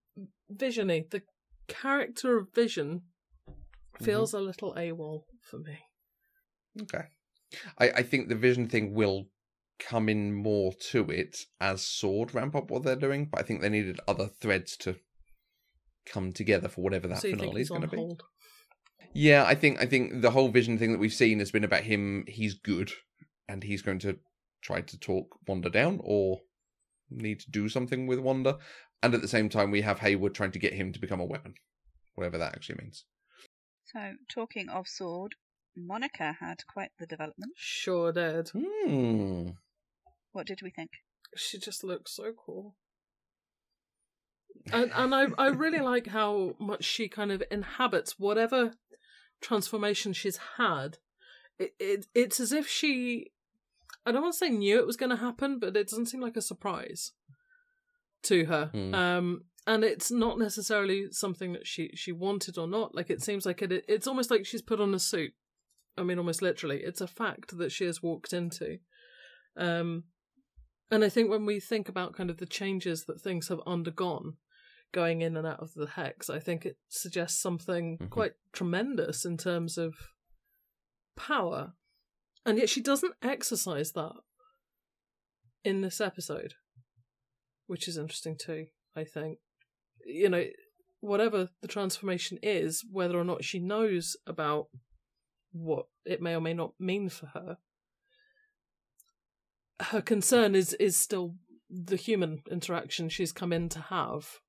[0.54, 1.10] visiony.
[1.10, 1.22] The
[1.68, 3.04] character of Vision
[4.02, 4.44] feels mm-hmm.
[4.44, 5.80] a little AWOL for me.
[6.82, 7.06] Okay.
[7.78, 9.26] I, I think the vision thing will
[9.80, 13.62] come in more to it as Sword ramp up what they're doing, but I think
[13.62, 14.96] they needed other threads to
[16.06, 17.98] come together for whatever that so finale is going to be.
[17.98, 18.24] hold?
[19.14, 21.84] Yeah, I think I think the whole vision thing that we've seen has been about
[21.84, 22.26] him.
[22.28, 22.92] He's good,
[23.48, 24.18] and he's going to
[24.62, 26.42] try to talk Wanda down or
[27.10, 28.58] need to do something with Wanda.
[29.02, 31.26] And at the same time, we have Hayward trying to get him to become a
[31.26, 31.54] weapon,
[32.16, 33.06] whatever that actually means.
[33.86, 35.36] So talking of Sword,
[35.76, 37.54] Monica had quite the development.
[37.56, 38.50] Sure did.
[38.50, 39.50] Hmm.
[40.32, 40.92] What did we think?
[41.36, 42.76] She just looks so cool.
[44.72, 48.74] And and I I really like how much she kind of inhabits whatever
[49.42, 50.98] transformation she's had.
[51.58, 53.32] It, it it's as if she
[54.06, 56.22] I don't want to say knew it was going to happen, but it doesn't seem
[56.22, 57.12] like a surprise
[58.24, 58.66] to her.
[58.74, 58.94] Hmm.
[58.96, 62.96] Um and it's not necessarily something that she she wanted or not.
[62.96, 65.34] Like it seems like it it's almost like she's put on a suit.
[65.98, 66.82] I mean almost literally.
[66.84, 68.80] It's a fact that she has walked into.
[69.56, 70.06] Um
[70.92, 74.38] and I think when we think about kind of the changes that things have undergone
[74.92, 78.10] going in and out of the hex, I think it suggests something Mhm.
[78.10, 79.94] quite tremendous in terms of
[81.16, 81.74] power.
[82.46, 84.14] And yet she doesn't exercise that
[85.64, 86.54] in this episode,
[87.68, 89.40] which is interesting too, I think.
[90.06, 90.46] You know,
[91.02, 94.68] whatever the transformation is, whether or not she knows about
[95.52, 97.58] what it may or may not mean for her,
[99.82, 101.36] her concern is is still
[101.70, 104.40] the human interaction she's come in to have.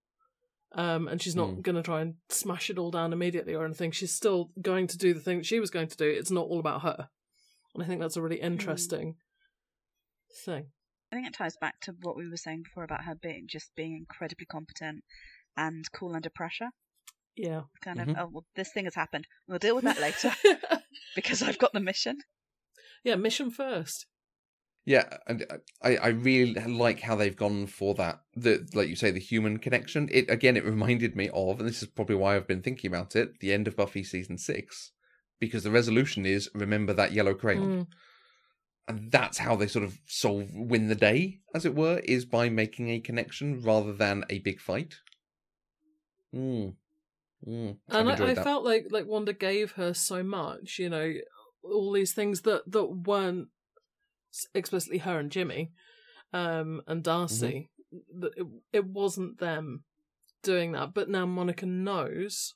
[0.73, 1.61] Um, and she's not Hmm.
[1.63, 3.91] going to try and smash it all down immediately or anything.
[3.91, 6.09] She's still going to do the thing she was going to do.
[6.09, 7.09] It's not all about her.
[7.75, 9.15] And I think that's a really interesting
[10.45, 10.67] thing.
[11.13, 13.71] I think it ties back to what we were saying before about her being just
[13.77, 15.03] being incredibly competent
[15.57, 16.71] and cool under pressure.
[17.37, 17.63] Yeah.
[17.83, 18.11] Kind Mhm.
[18.11, 19.27] of, oh well, this thing has happened.
[19.49, 20.33] We'll deal with that later
[21.15, 22.19] because I've got the mission.
[23.05, 24.07] yeah, mission first.
[24.87, 25.47] Yeah, and
[25.83, 28.21] I, I really like how they've gone for that.
[28.35, 30.09] The like you say, the human connection.
[30.11, 33.15] It again, it reminded me of, and this is probably why I've been thinking about
[33.15, 33.41] it.
[33.41, 34.93] The end of Buffy season six,
[35.41, 37.87] because the resolution is remember that yellow crayon, Mm.
[38.89, 42.49] and that's how they sort of solve win the day, as it were, is by
[42.49, 44.97] making a connection rather than a big fight.
[46.35, 46.77] Mm.
[47.47, 47.79] Mm.
[47.89, 51.15] And I, I felt like like Wanda gave her so much, you know,
[51.65, 53.49] all these things that that weren't
[54.55, 55.73] explicitly her and Jimmy,
[56.33, 57.47] um, and Darcy.
[57.47, 58.21] Mm-hmm.
[58.21, 59.83] That it, it wasn't them
[60.45, 62.55] doing that, but now Monica knows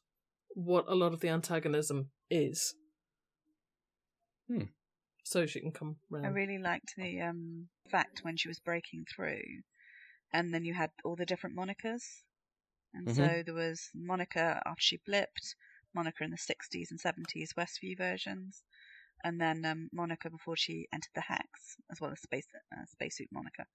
[0.51, 2.75] what a lot of the antagonism is.
[4.49, 4.65] Hmm.
[5.25, 6.27] So she can come round.
[6.27, 9.43] I really liked the um, fact when she was breaking through,
[10.33, 12.25] and then you had all the different Monicas.
[12.95, 13.17] And Mhm.
[13.17, 15.55] so there was Monica after she blipped,
[15.95, 18.63] Monica in the 60s and 70s Westview versions,
[19.25, 22.47] and then um, Monica before she entered the Hex, as well as space
[22.77, 23.67] uh, spacesuit Monica.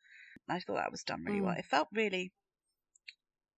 [0.47, 1.55] I thought that was done really well.
[1.55, 1.59] Mm.
[1.59, 2.31] It felt really.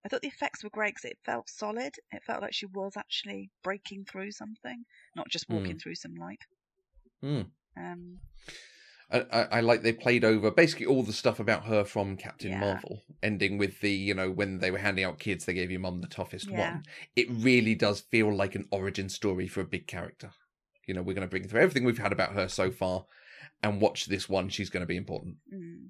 [0.04, 1.94] I thought the effects were great because it felt solid.
[2.12, 4.84] It felt like she was actually breaking through something,
[5.16, 6.42] not just walking through some light.
[7.22, 7.42] Hmm.
[7.78, 8.18] Um,
[9.12, 12.52] I, I, I like they played over basically all the stuff about her from Captain
[12.52, 12.60] Yeah.
[12.60, 15.82] Marvel, ending with the you know when they were handing out kids, they gave your
[15.82, 16.60] mum the toughest Yeah.
[16.72, 16.84] one.
[17.16, 20.32] It really does feel like an origin story for a big character.
[20.88, 23.06] You know, we're going to bring through everything we've had about her so far,
[23.62, 24.50] and watch this one.
[24.50, 25.36] She's going to be important.
[25.54, 25.90] mm.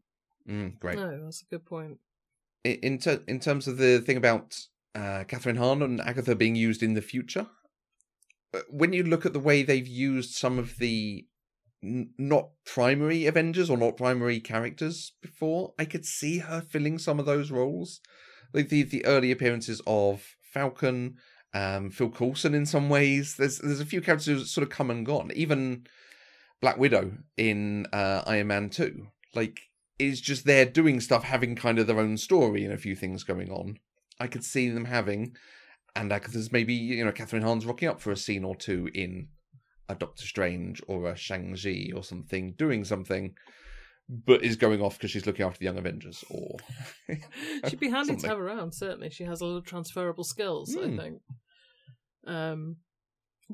[0.49, 0.97] Mm, great.
[0.97, 1.99] No, that's a good point.
[2.63, 4.59] In ter- in terms of the thing about
[4.93, 7.47] uh, Kathryn Hahn and Agatha being used in the future,
[8.53, 11.25] uh, when you look at the way they've used some of the
[11.83, 17.19] n- not primary Avengers or not primary characters before, I could see her filling some
[17.19, 17.99] of those roles,
[18.53, 21.15] like the the early appearances of Falcon,
[21.53, 22.53] um, Phil Coulson.
[22.53, 25.31] In some ways, there's there's a few characters who sort of come and gone.
[25.33, 25.87] Even
[26.61, 29.59] Black Widow in uh, Iron Man Two, like
[30.01, 33.23] is just there doing stuff, having kind of their own story and a few things
[33.23, 33.77] going on.
[34.19, 35.35] I could see them having,
[35.95, 39.29] and Agatha's maybe you know Kathryn Hahn's rocking up for a scene or two in
[39.89, 43.33] a Doctor Strange or a Shang Chi or something, doing something,
[44.09, 46.57] but is going off because she's looking after the Young Avengers or
[47.69, 48.21] She'd be handy Something.
[48.23, 48.73] to have around.
[48.73, 50.75] Certainly, she has a lot of transferable skills.
[50.77, 50.97] I Hmm.
[50.97, 51.21] think.
[52.27, 52.75] Um,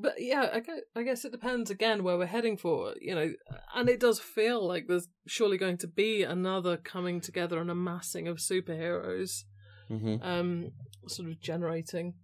[0.00, 2.94] but yeah, I guess, I guess it depends again where we're heading for.
[3.00, 3.32] You know,
[3.74, 8.26] and it does feel like there's surely going to be another coming together and amassing
[8.28, 9.44] of superheroes,
[9.90, 10.22] Mhm.
[10.24, 10.72] um,
[11.06, 12.14] sort of generating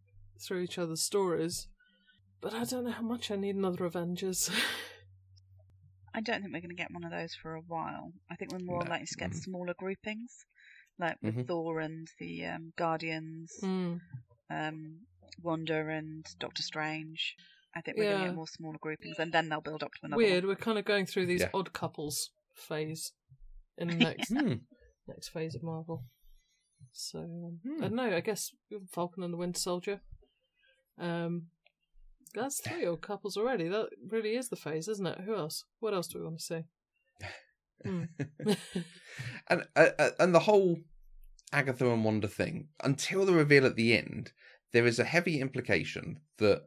[0.40, 1.68] through each other's stories.
[2.40, 4.50] But I don't know how much I need another Avengers.
[6.16, 8.12] I don't think we're going to get one of those for a while.
[8.30, 8.90] I think we're more No.
[8.90, 9.42] likely to get Mm.
[9.42, 10.44] smaller groupings,
[10.98, 11.46] like with Mhm.
[11.48, 13.96] Thor and the um, Guardians, Hmm.
[14.50, 15.06] um,
[15.42, 17.34] Wanda and Doctor Strange.
[17.76, 18.28] I think we're going to Yeah.
[18.28, 20.44] get more smaller groupings, and then they'll build up to another Weird.
[20.44, 20.50] one.
[20.50, 21.50] We're kind of going through these Yeah.
[21.54, 23.12] odd couples phase
[23.78, 24.54] in the next Hmm.
[25.08, 26.04] next phase of Marvel.
[26.92, 27.84] So um, Hmm.
[27.84, 28.16] I don't know.
[28.16, 28.52] I guess
[28.92, 30.00] Falcon and the Winter Soldier.
[30.98, 31.50] Um,
[32.34, 33.68] that's three odd couples already.
[33.68, 35.20] That really is the phase, isn't it?
[35.22, 35.64] Who else?
[35.80, 36.64] What else do we want to see?
[37.84, 38.04] Hmm.
[39.48, 40.78] and uh, uh, and the whole
[41.52, 44.32] Agatha and Wanda thing until the reveal at the end,
[44.72, 46.62] there is a heavy implication that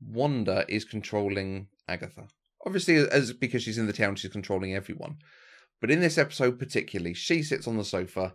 [0.00, 2.28] Wanda is controlling Agatha.
[2.66, 5.16] Obviously, as because she's in the town, she's controlling everyone.
[5.80, 8.34] But in this episode particularly, she sits on the sofa.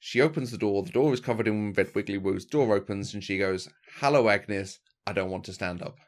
[0.00, 0.82] She opens the door.
[0.82, 2.44] The door is covered in red wiggly woos.
[2.44, 4.80] Door opens, and she goes, "Hello, Agnes.
[5.06, 5.98] I don't want to stand up."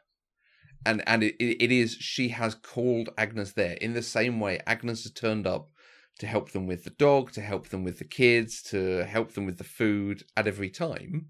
[0.85, 4.59] And and it, it it is she has called Agnes there in the same way
[4.65, 5.69] Agnes has turned up
[6.19, 9.45] to help them with the dog, to help them with the kids, to help them
[9.45, 11.29] with the food at every time.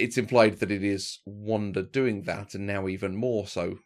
[0.00, 3.78] It's implied that it is Wanda doing that, and now even more so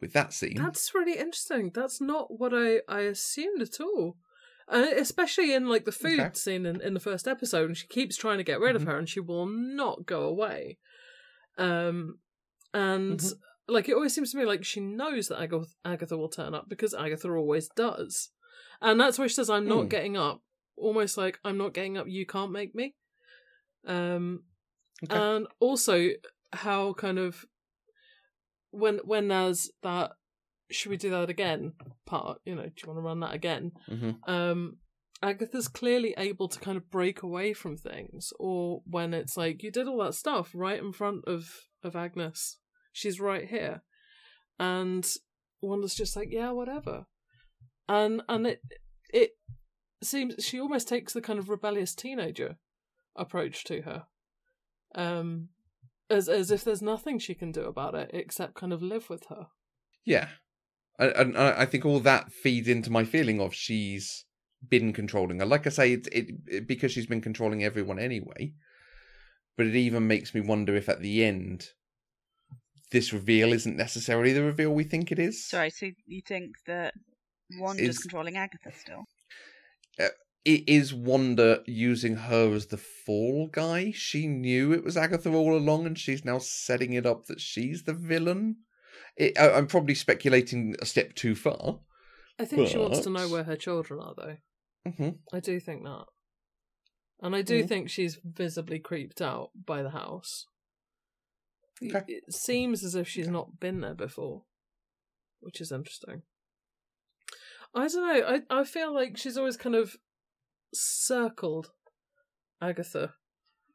[0.00, 0.54] with that scene.
[0.56, 1.70] That's really interesting.
[1.74, 4.16] That's not what I, I assumed at all.
[4.70, 6.30] Uh, especially in like the food Okay.
[6.34, 8.76] scene in, in the first episode, and she keeps trying to get rid Mhm.
[8.76, 10.78] of her, and she will not go away.
[11.56, 12.18] Um,
[12.74, 13.32] and Mhm.
[13.66, 16.68] like it always seems to me like she knows that Agatha, Agatha will turn up
[16.68, 18.30] because Agatha always does,
[18.82, 19.90] and that's why she says, "I'm not Mm.
[19.90, 20.42] getting up."
[20.76, 22.06] Almost like I'm not getting up.
[22.06, 22.94] You can't make me.
[23.86, 24.44] Um,
[25.04, 25.16] Okay.
[25.16, 26.08] and also
[26.52, 27.44] how kind of
[28.70, 30.12] when when there's that
[30.70, 31.72] should we do that again
[32.06, 33.72] part you know do you want to run that again?
[33.88, 34.16] Mhm.
[34.28, 34.78] um
[35.22, 39.70] agatha's clearly able to kind of break away from things or when it's like you
[39.70, 41.48] did all that stuff right in front of
[41.82, 42.58] of agnes.
[42.92, 43.82] She's right here.
[44.58, 45.06] And
[45.62, 47.06] wanda's just like yeah whatever.
[47.88, 48.60] And and it
[49.12, 49.30] it
[50.02, 52.56] seems she almost takes the kind of rebellious teenager
[53.16, 54.06] approach to her
[54.94, 55.48] um
[56.10, 59.26] as as if there's nothing she can do about it except kind of live with
[59.28, 59.46] her
[60.04, 60.28] Yeah,
[60.98, 64.24] and, and I I think all that feeds into my feeling of she's
[64.66, 65.46] been controlling her.
[65.46, 68.54] Like I say, it, it, it because she's been controlling everyone anyway.
[69.56, 71.66] But it even makes me wonder if at the end,
[72.90, 75.48] this reveal isn't necessarily the reveal we think it is.
[75.48, 76.94] Sorry, so you think that
[77.58, 79.04] Wanda's Is- controlling Agatha still.
[80.44, 83.90] It is Wanda using her as the fall guy.
[83.92, 87.82] She knew it was Agatha all along, and she's now setting it up that she's
[87.84, 88.56] the villain.
[89.16, 91.80] It, I, I'm probably speculating a step too far.
[92.38, 94.36] I think she wants to know where her children are, though.
[94.96, 96.04] hmm I do think that.
[97.20, 97.68] And I do Mhm.
[97.68, 100.46] think she's visibly creeped out by the house.
[101.80, 102.04] It- Okay.
[102.12, 104.44] It seems as if she's not been there before,
[105.40, 106.22] which is interesting.
[107.74, 108.42] I don't know.
[108.50, 109.96] I, I feel like she's always kind of
[110.72, 111.70] circled
[112.60, 113.14] Agatha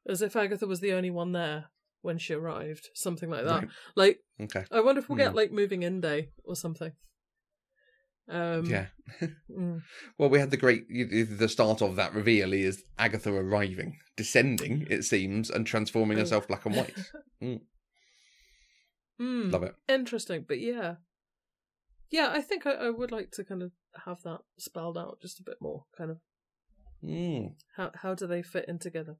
[0.07, 1.65] as if Agatha was the only one there
[2.01, 3.61] when she arrived, something like that.
[3.61, 3.69] Right.
[3.95, 4.65] Like, Okay.
[4.71, 5.37] I wonder if we'll get Hmm.
[5.37, 6.91] like moving in day or something.
[8.27, 8.87] Um, yeah.
[9.51, 9.81] mm.
[10.17, 15.03] Well, we had the great the start of that reveal is Agatha arriving, descending, it
[15.03, 16.21] seems, and transforming Oh.
[16.21, 16.95] herself black and white.
[17.41, 17.59] Mm.
[19.19, 19.49] Hmm.
[19.51, 19.75] Love it.
[19.89, 20.95] Interesting, but yeah,
[22.09, 22.29] yeah.
[22.31, 23.71] I think I, I would like to kind of
[24.05, 25.85] have that spelled out just a bit more.
[25.97, 26.17] Kind of
[27.03, 27.55] Mm.
[27.75, 29.17] how how do they fit in together?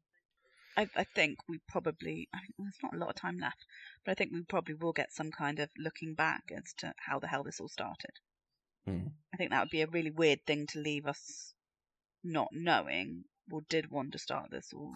[0.76, 3.66] I, I think we probably, I mean, there's not a lot of time left,
[4.04, 7.20] but I think we probably will get some kind of looking back as to how
[7.20, 8.12] the hell this all started.
[8.88, 9.12] Mm.
[9.34, 11.54] I think that would be a really weird thing to leave us
[12.24, 13.26] not knowing.
[13.50, 14.94] Well, did Wanda start this or,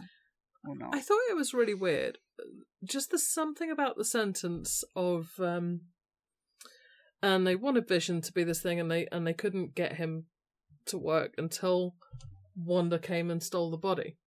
[0.67, 0.95] or not?
[0.95, 2.17] I thought it was really weird.
[2.83, 5.81] Just the something about the sentence of um
[7.21, 10.25] and they wanted Vision to be this thing and they and they couldn't get him
[10.85, 11.95] to work until
[12.57, 14.17] Wanda came and stole the body.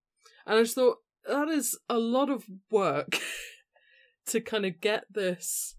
[0.45, 3.19] And I just thought that is a lot of work
[4.27, 5.75] to kind of get this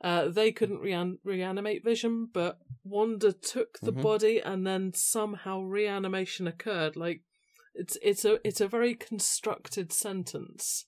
[0.00, 4.00] uh, they couldn't rean- reanimate Vision, but Wanda took the Mhm.
[4.02, 6.94] body, and then somehow reanimation occurred.
[6.94, 7.22] Like
[7.74, 10.86] it's it's a it's a very constructed sentence.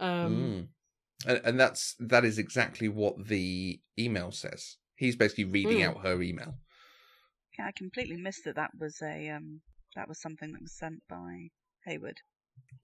[0.00, 0.68] Um, Mm.
[1.26, 4.76] And, and that's that is exactly what the email says.
[4.94, 5.88] He's basically reading Mm.
[5.88, 6.54] out her email.
[7.58, 8.54] Yeah, I completely missed that.
[8.54, 9.62] That was a um,
[9.96, 11.48] that was something that was sent by
[11.84, 12.20] Hayward.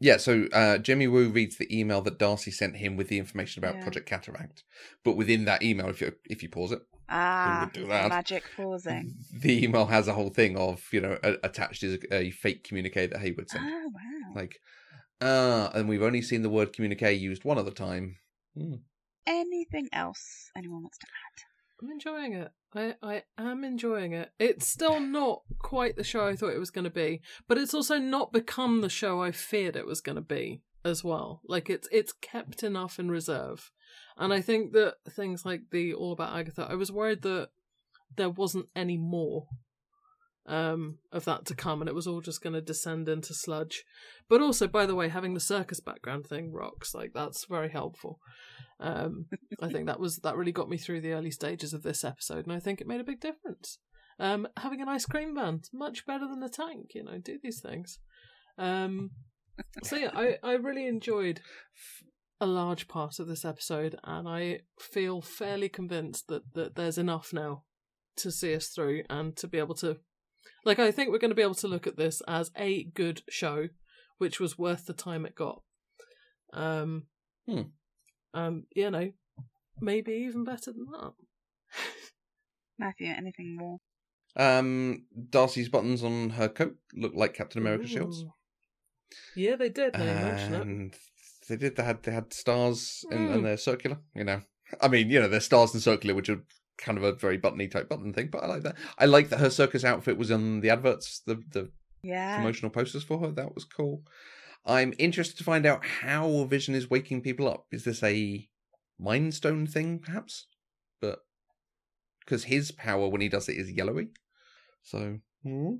[0.01, 3.63] Yeah, so uh, Jimmy Woo reads the email that Darcy sent him with the information
[3.63, 3.83] about Yeah.
[3.83, 4.63] Project Cataract.
[5.05, 8.09] But within that email, if you if you pause it, Ah, do that?
[8.09, 9.15] magic pausing.
[9.35, 12.65] the email has a whole thing of you know a, attached is a, a fake
[12.65, 13.65] communique that Hayward sent.
[13.67, 14.33] Oh wow!
[14.35, 14.61] Like,
[15.21, 18.17] ah, and we've only seen the word communique used one other time.
[18.57, 18.77] Hmm.
[19.27, 21.43] Anything else anyone wants to add?
[21.81, 22.53] I'm enjoying it.
[22.75, 24.33] I, I am enjoying it.
[24.39, 27.75] It's still not quite the show I thought it was going to be, but it's
[27.75, 31.41] also not become the show I feared it was going to be as well.
[31.47, 33.71] Like it's it's kept enough in reserve,
[34.17, 37.51] and I think that things like the All About Agatha, I was worried that
[38.17, 39.47] there wasn't any more
[40.47, 43.83] um of that to come and it was all just going to descend into sludge
[44.29, 48.19] but also by the way having the circus background thing rocks like that's very helpful
[48.81, 49.27] um
[49.63, 52.47] I think that was that really got me through the early stages of this episode,
[52.47, 53.79] and I think it made a big difference.
[54.19, 56.91] Um, having an ice cream van, much better than a tank.
[56.95, 57.99] You know, do these things.
[58.59, 59.11] Um,
[59.83, 61.41] so yeah, I I really enjoyed
[62.41, 67.33] a large part of this episode, and I feel fairly convinced that that there's enough
[67.33, 67.63] now
[68.17, 69.97] to see us through and to be able to,
[70.65, 73.23] like, I think we're going to be able to look at this as a good
[73.29, 73.69] show,
[74.19, 75.63] which was worth the time it got.
[76.53, 77.07] Um,
[77.47, 77.63] Hmm.
[78.33, 79.13] um, you know,
[79.81, 81.13] maybe even better than that.
[82.79, 83.79] Matthew, anything more?
[84.37, 88.25] Um, Darcy's buttons on her coat look like Captain America shields,
[89.37, 89.93] Yeah, they did.
[89.95, 90.63] They mentioned it.
[90.63, 90.95] and
[91.49, 91.77] they did.
[91.77, 93.35] They had they had stars and, Mm.
[93.35, 93.99] and they're circular.
[94.15, 94.41] You know,
[94.81, 96.43] I mean, you know, they're stars and circular, which are
[96.79, 98.29] kind of a very buttony type button thing.
[98.29, 98.77] But I like that.
[98.99, 101.71] I like that her circus outfit was on the adverts, the the
[102.03, 102.37] Yeah.
[102.37, 103.31] promotional posters for her.
[103.31, 104.03] That was cool.
[104.67, 107.67] I'm interested to find out how Vision is waking people up.
[107.71, 108.49] Is this a
[108.99, 110.47] Mind Stone thing, perhaps?
[111.01, 111.21] But
[112.21, 114.09] because his power when he does it is yellowy,
[114.83, 115.19] so.
[115.43, 115.75] Hmm.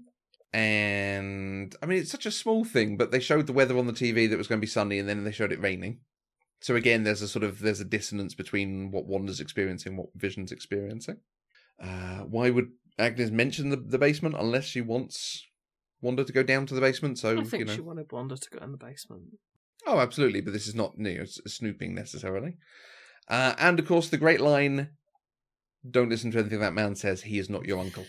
[0.53, 3.93] And I mean, it's such a small thing, but they showed the weather on the
[3.93, 6.01] TV that was going to be sunny, and then they showed it raining.
[6.61, 10.09] So again, there's a sort of there's a dissonance between what Wanda's experiencing, and what
[10.15, 11.19] Vision's experiencing.
[11.83, 15.45] Uh, why would Agnes mention the, the basement unless she wants
[16.01, 17.19] Wanda to go down to the basement?
[17.19, 19.25] So I think you know, she wanted Wanda to go in the basement.
[19.87, 22.57] Oh, absolutely, but this is not you know, snooping necessarily.
[23.29, 24.91] Uh, and of course, the great line:
[25.89, 27.23] "Don't listen to anything that man says.
[27.23, 28.07] He is not your uncle."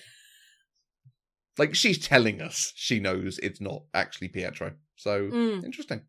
[1.58, 4.74] Like she's telling us she knows it's not actually Pietro.
[4.96, 5.64] So Mm.
[5.64, 6.02] interesting.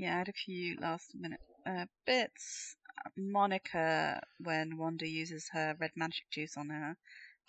[0.00, 2.74] Yeah, I had a few last minute uh, bits.
[3.18, 6.96] Monica, when Wanda uses her red magic juice on her,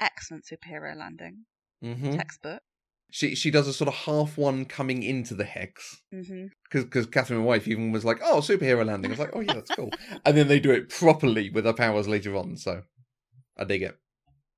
[0.02, 1.46] excellent superhero landing.
[1.82, 2.62] hmm Textbook.
[3.10, 7.46] She she does a sort of half one coming into the hex because because Catherine,
[7.46, 9.90] wife, even was like, "Oh, superhero landing." I was like, "Oh yeah, that's cool."
[10.26, 12.58] and then they do it properly with her powers later on.
[12.58, 12.84] So
[13.58, 13.98] I dig it.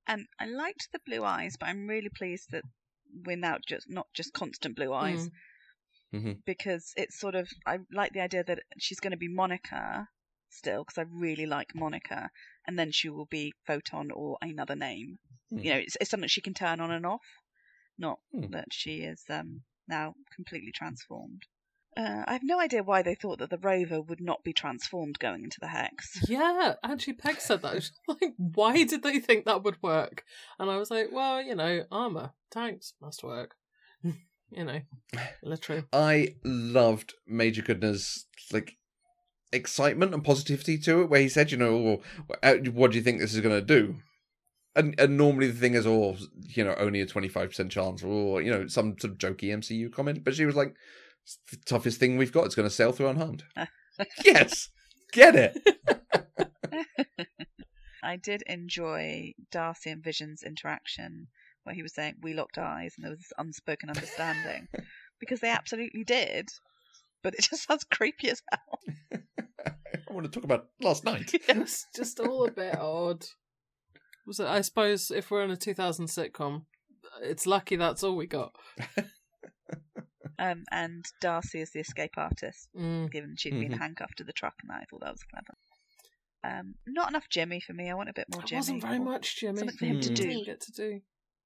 [0.08, 2.64] And I liked the blue eyes, but I'm really pleased that
[3.24, 5.32] we're now just not just constant blue eyes Mm.
[6.14, 6.44] Mhm.
[6.46, 10.08] because it's sort of I like the idea that she's going to be Monica
[10.50, 12.30] still because I really like Monica,
[12.68, 15.18] and then she will be Photon or another name.
[15.50, 15.60] Hmm.
[15.60, 17.26] You know, it's, it's something she can turn on and off,
[17.98, 18.52] not Hmm.
[18.52, 21.44] that she is um, now completely transformed.
[21.96, 25.20] Uh, I have no idea why they thought that the rover would not be transformed
[25.20, 26.28] going into the hex.
[26.28, 27.90] Yeah, actually, Peg said that.
[28.08, 30.24] Like, why did they think that would work?
[30.58, 33.56] And I was like, well, you know, armor, tanks must work.
[34.56, 34.80] you know,
[35.42, 35.84] literally.
[35.92, 38.78] I loved Major Goodner's like
[39.52, 42.02] excitement and positivity to it, where he said, "You know, well,
[42.42, 43.98] uh, what do you think this is going to do?"
[44.76, 48.04] And and normally the thing is, oh, you know, only a twenty five percent chance,
[48.04, 50.24] or you know, some sort of jokey MCU comment.
[50.24, 50.76] But she was like,
[51.24, 52.46] "It's the toughest thing we've got.
[52.46, 53.44] It's going to sail through unharmed."
[54.26, 54.70] yes,
[55.12, 55.58] get it.
[58.04, 61.28] I did enjoy Darcy and Vision's interaction
[61.64, 64.68] where he was saying we locked eyes and there was this unspoken understanding
[65.20, 66.50] because they absolutely did,
[67.24, 68.80] but it just sounds creepy as hell.
[70.10, 71.34] I want to talk about last night.
[71.34, 73.26] It was just all a bit odd.
[74.28, 74.48] Was it?
[74.48, 76.66] I suppose if we're in a 2000 sitcom,
[77.22, 78.56] it's lucky that's all we got.
[80.40, 83.12] Um, and Darcy is the escape artist, Mm.
[83.12, 83.78] given she'd been Mhm.
[83.78, 85.54] handcuffed to the truck, and I thought that was clever.
[86.44, 87.90] Um, not enough Jimmy for me.
[87.90, 88.58] I want a bit more It Jimmy.
[88.60, 89.60] wasn't very much, Jimmy.
[89.60, 90.44] something for him to do.
[90.44, 91.02] Get to do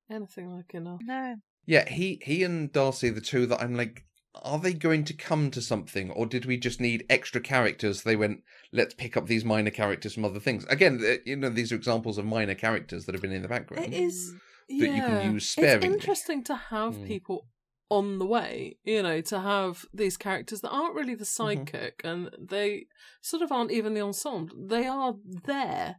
[0.09, 1.01] anything like enough.
[1.03, 1.35] No,
[1.65, 4.05] Yeah, he he and Darcy, the two that I'm like,
[4.35, 8.03] are they going to come to something, or did we just need extra characters?
[8.03, 10.65] They went, let's pick up these minor characters from other things.
[10.65, 13.93] Again, you know, these are examples of minor characters that have been in the background.
[13.93, 14.35] It is
[14.69, 15.87] That you can use sparingly.
[15.87, 17.07] It's interesting to have Mm.
[17.07, 17.47] people
[17.89, 21.63] on the way, you know, to have these characters that aren't really the Mm-hmm.
[21.63, 22.87] sidekick and they
[23.21, 24.55] sort of aren't even the ensemble.
[24.67, 25.95] They are there.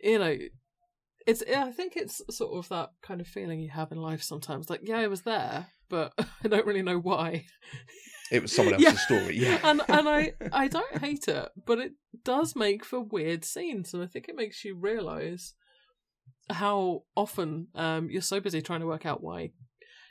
[0.00, 0.36] You know,
[1.26, 4.70] it's I think it's sort of that kind of feeling you have in life sometimes.
[4.70, 6.12] Like, yeah, I was there, but
[6.44, 7.46] I don't really know why.
[8.30, 8.98] It was someone else's Yeah.
[8.98, 9.36] story.
[9.36, 11.92] Yeah, and and I I don't hate it, but it
[12.24, 15.54] does make for weird scenes, and I think it makes you realise
[16.50, 19.50] how often um you're so busy trying to work out why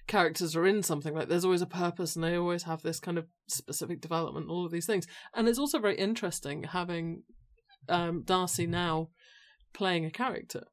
[0.08, 3.18] characters are in something like there's always a purpose and they always have this kind
[3.18, 7.24] of specific development all of these things and it's also very interesting having
[7.90, 9.10] um darcy now
[9.74, 10.64] playing a character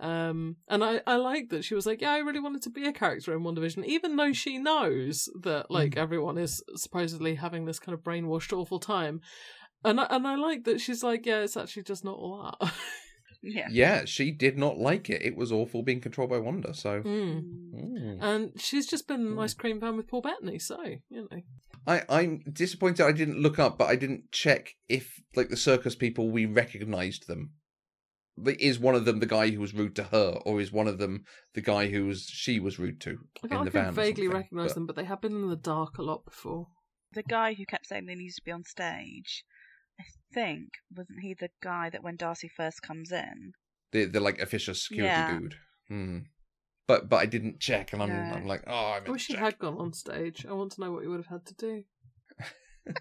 [0.00, 2.86] um and i i like that she was like yeah i really wanted to be
[2.86, 7.78] a character in WandaVision even though she knows that like everyone is supposedly having this
[7.78, 9.20] kind of brainwashed awful time
[9.84, 12.72] and I, and I like that she's like yeah it's actually just not all that
[13.46, 13.68] yeah.
[13.70, 14.04] yeah.
[14.04, 15.22] She did not like it.
[15.22, 16.74] It was awful being controlled by Wanda.
[16.74, 17.44] So, Mm.
[17.74, 18.18] Mm.
[18.20, 21.40] And she's just been an ice cream van with Paul Bettany, so you know.
[21.86, 23.06] I I'm disappointed.
[23.06, 27.28] I didn't look up, but I didn't check if like the circus people we recognised
[27.28, 27.52] them.
[28.38, 30.86] Like, Is one of them the guy who was rude to her, or is one
[30.88, 31.24] of them
[31.54, 33.18] the guy who was she was rude to
[33.50, 33.88] I, in the can van?
[33.88, 36.68] or vaguely recognise But- them, but they have been in the dark a lot before.
[37.12, 39.44] The guy who kept saying they needed to be on stage,
[39.98, 43.52] I think, wasn't he the guy that when Darcy first comes in?
[43.92, 45.38] the the like officious security Yeah.
[45.38, 45.54] dude.
[45.88, 46.18] Hmm.
[46.86, 48.16] But but I didn't check, and I'm No.
[48.36, 50.44] I'm like, oh, I, I wish to he had gone on stage.
[50.44, 51.84] I want to know what he would have had to do.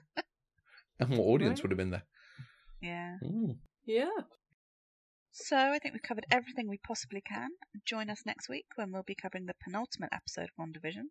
[1.00, 1.64] And what audience Right.
[1.64, 2.06] would have been there?
[2.82, 3.18] Yeah.
[3.22, 3.58] Mm.
[3.86, 4.10] Yeah.
[5.38, 7.50] So I think we've covered everything we possibly can.
[7.84, 11.10] Join us next week when we'll be covering the penultimate episode of WandaVision.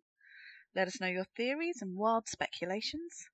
[0.75, 3.27] Let us know your theories and wild speculations.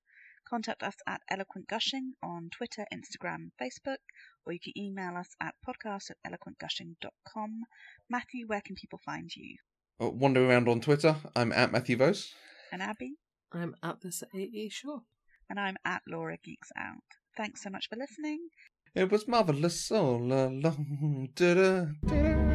[0.46, 4.04] Contact us at Eloquent Gushing on Twitter, Instagram, and Facebook,
[4.44, 7.62] or you can email us at podcast at eloquentgushing.com.
[8.10, 9.56] Matthew, where can people find you?
[9.98, 11.16] Oh, wander around on Twitter.
[11.34, 12.34] I'm at Matthew Vose.
[12.70, 13.14] And Abby?
[13.50, 15.00] I'm at this AE sure.
[15.48, 17.02] And I'm at Laura Geeks Out.
[17.34, 18.50] Thanks so much for listening.
[18.94, 21.30] It was marvelous all along.
[21.34, 22.51] Da-da, da-da.